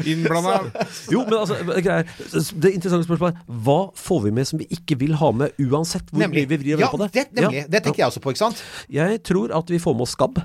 [0.08, 0.72] Innblanda.
[1.12, 2.08] Jo, men altså, greier.
[2.08, 6.08] Det interessante spørsmålet er hva får vi med som vi ikke vil ha med uansett
[6.10, 6.46] hvor Nemlig.
[6.48, 7.12] mye vi vrir og Ja, på det?
[7.14, 7.66] det, nemlig.
[7.70, 8.64] Det tenker jeg også på, ikke sant?
[8.90, 10.40] Jeg tror at vi får med oss skabb.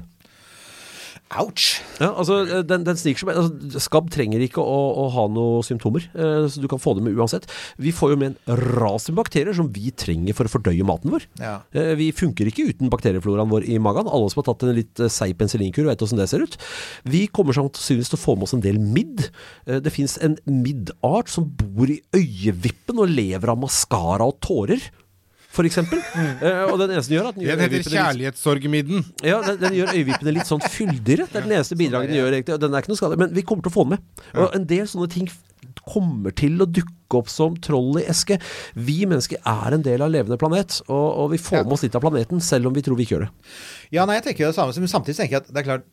[1.37, 1.83] Ouch.
[2.01, 3.31] Ja, altså, den, den sniker seg.
[3.37, 7.03] Altså, skabb trenger ikke å, å ha noen symptomer, eh, så du kan få det
[7.05, 7.45] med uansett.
[7.76, 11.12] Vi får jo med en ras med bakterier som vi trenger for å fordøye maten
[11.12, 11.26] vår.
[11.43, 11.59] Ja.
[11.76, 14.09] Eh, Vi funker ikke uten bakteriefloraen vår i magen.
[14.09, 16.57] Alle som har tatt en litt eh, seig penicillinkur, vet hvordan det ser ut.
[17.05, 19.29] Vi kommer sannsynligvis til å få med oss en del midd.
[19.68, 24.81] Eh, Det fins en middart som bor i øyevippen og lever av maskara og tårer.
[25.59, 25.99] For eksempel.
[26.15, 29.05] Eh, og den eneste den gjør, at den gjør Den heter litt- kjærlighetssorgmidden.
[29.27, 31.27] ja, den, den gjør øyevippene litt sånn fyldigere.
[31.27, 32.55] Det er den eneste bidraget den gjør, egentlig.
[32.55, 33.19] Og den er ikke noe skade.
[33.19, 34.25] Men vi kommer til å få den med.
[34.39, 35.27] Og en del sånne ting
[35.89, 38.37] kommer til å dukke opp som troll i eske.
[38.77, 41.97] Vi mennesker er en del av levende planet, og, og vi får med oss litt
[41.99, 43.31] av planeten, selv om vi tror vi ikke gjør det.
[43.97, 45.87] Ja, nei, jeg tenker jo det samme, men samtidig tenker jeg at det er klart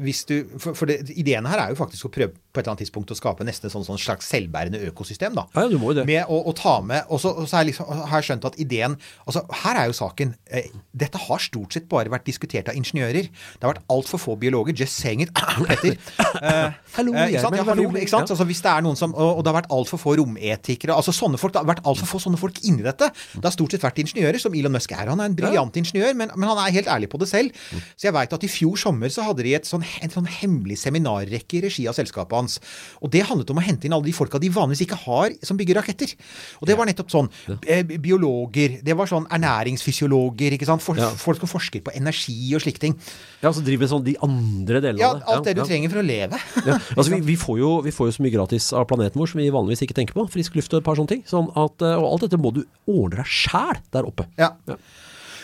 [0.00, 2.72] hvis du, for, for det, Ideen her er jo faktisk å prøve på et eller
[2.72, 5.34] annet tidspunkt å skape nesten et sånn, sånn slags selvbærende økosystem.
[5.36, 5.44] da.
[5.56, 6.04] Ja, ja, du må jo det.
[6.08, 8.46] Med å, å ta med Og så og så har jeg, liksom, har jeg skjønt
[8.48, 12.68] at ideen altså Her er jo saken eh, Dette har stort sett bare vært diskutert
[12.68, 13.28] av ingeniører.
[13.32, 14.76] Det har vært altfor få biologer.
[14.76, 15.32] Just saying it.
[15.68, 15.96] Petter.
[15.96, 17.56] Eh, Hallo, eh, ikke sant?
[17.56, 18.28] Ja, hallo, ikke sant?
[18.28, 18.36] ja.
[18.36, 21.14] Altså, hvis det er noen som, og, og det har vært altfor få rometikere altså
[21.16, 23.08] sånne folk, Det har vært altfor få sånne folk inni dette.
[23.36, 25.08] Det har stort sett vært ingeniører, som Elon Musk er.
[25.12, 27.56] Han er en briljant ingeniør, men, men han er helt ærlig på det selv.
[27.96, 31.58] Så jeg veit at i fjor sommer så hadde et sånn, en sånn hemmelig seminarrekke
[31.58, 32.60] i regi av selskapet hans.
[33.02, 35.56] Og det handlet om å hente inn alle de folka de vanligvis ikke har som
[35.58, 36.14] bygger raketter.
[36.60, 37.28] Og det var nettopp sånn
[37.66, 40.82] eh, biologer, det var sånn ernæringsfysiologer, ikke sant.
[40.82, 41.10] For, Ja.
[41.18, 42.94] Folk som forsker på energi og slike ting.
[43.42, 45.26] Ja, så driver med sånn de andre delene Ja, av det.
[45.34, 45.66] alt det du ja.
[45.66, 46.38] trenger for å leve.
[46.66, 46.78] Ja.
[46.96, 49.40] Altså, vi, vi, får jo, vi får jo så mye gratis av planeten vår som
[49.42, 50.28] vi vanligvis ikke tenker på.
[50.30, 51.22] Frisk luft og et par sånne ting.
[51.26, 54.28] Sånn at, eh, og alt dette må du ordne deg sjæl der oppe.
[54.38, 54.52] Ja.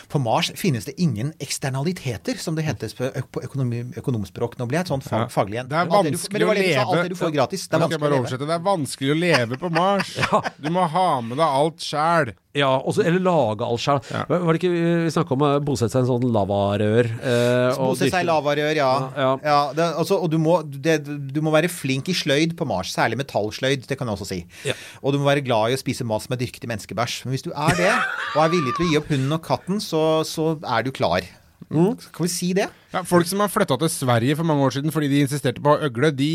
[0.09, 2.89] På Mars finnes det ingen eksternaliteter, som det heter
[3.29, 4.57] på, økonomi, økonomspråk.
[4.57, 5.69] Nå ble jeg et sånt fag, faglig igjen.
[5.69, 7.67] Det er vanskelig å leve Alt du får gratis.
[7.69, 10.15] Det er vanskelig å leve på Mars.
[10.63, 12.33] Du må ha med deg alt sjæl.
[12.57, 13.99] Ja, også, eller lage alt sjøl.
[14.09, 14.23] Ja.
[14.25, 17.09] Var det ikke vi snakka om å bosette seg i en sånn lavarør?
[17.21, 18.87] Eh, Bosette seg i lavarør, ja.
[19.13, 19.57] Ja, ja.
[19.77, 23.19] det, altså, og du må, det, du må være flink i sløyd på Mars, særlig
[23.21, 24.39] metallsløyd, det kan jeg også si.
[24.65, 24.73] Ja.
[25.03, 27.19] Og du må være glad i å spise mat som er dyrket i menneskebæsj.
[27.27, 27.93] Men hvis du er det,
[28.33, 31.29] og er villig til å gi opp hunden og katten, så, så er du klar.
[31.69, 31.93] Mm.
[32.01, 32.65] Kan vi si det?
[32.95, 35.69] Ja, folk som har flytta til Sverige for mange år siden fordi de insisterte på
[35.69, 36.33] å ha øgle, de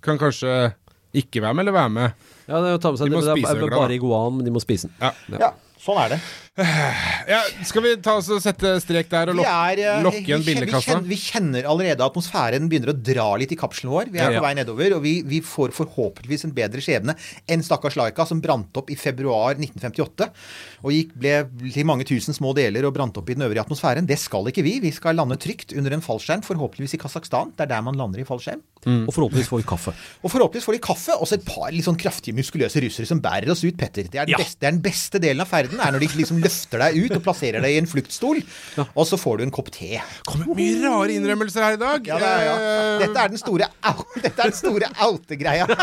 [0.00, 0.72] kan kanskje
[1.12, 2.28] ikke være med eller være med.
[2.52, 3.96] Ja, det er å ta med seg De må det, det spise er bare da.
[3.96, 4.96] iguan, men de må spise den.
[5.00, 5.12] Ja.
[5.40, 6.20] Ja, sånn er det.
[7.32, 10.42] Ja, skal vi ta oss og sette strek der og lok er, eh, lokke igjen
[10.44, 14.10] kjenner, vi, vi kjenner allerede at atmosfæren begynner å dra litt i kapselen vår.
[14.12, 14.40] Vi er Ja, ja.
[14.42, 17.14] på vei nedover, og vi, vi får forhåpentligvis en bedre skjebne
[17.48, 20.28] enn stakkars Laika, som brant opp i februar 1958.
[20.84, 21.34] Og gikk, ble
[21.72, 24.06] til mange tusen små deler og brant opp i den øvrige atmosfæren.
[24.10, 24.76] Det skal ikke vi.
[24.84, 27.54] Vi skal lande trygt under en fallskjerm, forhåpentligvis i Kasakhstan.
[27.56, 28.60] Det er der man lander i fallskjerm.
[28.82, 29.94] Og forhåpentligvis får vi kaffe.
[30.26, 33.20] Og forhåpentligvis får de kaffe, og så et par litt sånn kraftige, muskuløse russere som
[33.22, 34.08] bærer oss ut, Petter.
[34.10, 36.40] Det er den, beste, det er den beste delen av ferden, er når de liksom
[36.42, 38.42] løfter deg ut og plasserer deg i en fluktstol,
[38.92, 40.00] og så får du en kopp te.
[40.28, 42.06] Kommer mye rare innrømmelser her i dag.
[42.10, 42.56] Ja, det er, ja.
[42.58, 45.66] Eh, Dette er den store, au, dette er den store outegreia.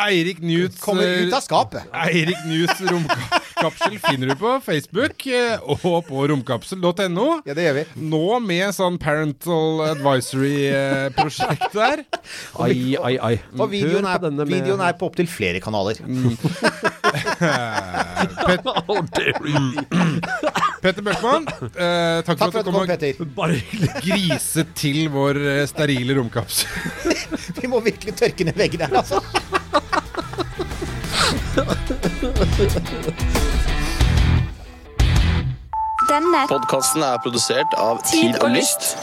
[0.00, 1.82] Eirik Newts Kommer ut av skapet.
[2.06, 7.26] Eirik Newts romkapsel finner du på Facebook eh, og på romkapsel.no.
[7.44, 7.84] Ja, det gjør vi.
[8.10, 12.04] Nå med sånn parental advisory-prosjekt der.
[12.62, 13.34] Ai, ai, ai.
[13.58, 16.00] Og videoen er, videoen er på opptil flere kanaler.
[18.20, 20.20] How dare you.
[20.80, 23.24] Petter Bøchmann, eh, takk, Takk for at du kom, at Petter.
[23.36, 26.68] Bare og grise til vår eh, sterile romkapsel.
[27.60, 29.20] Vi må virkelig tørke ned veggene her, altså.
[36.10, 38.94] Denne Podkasten er produsert av Tid og Lyst.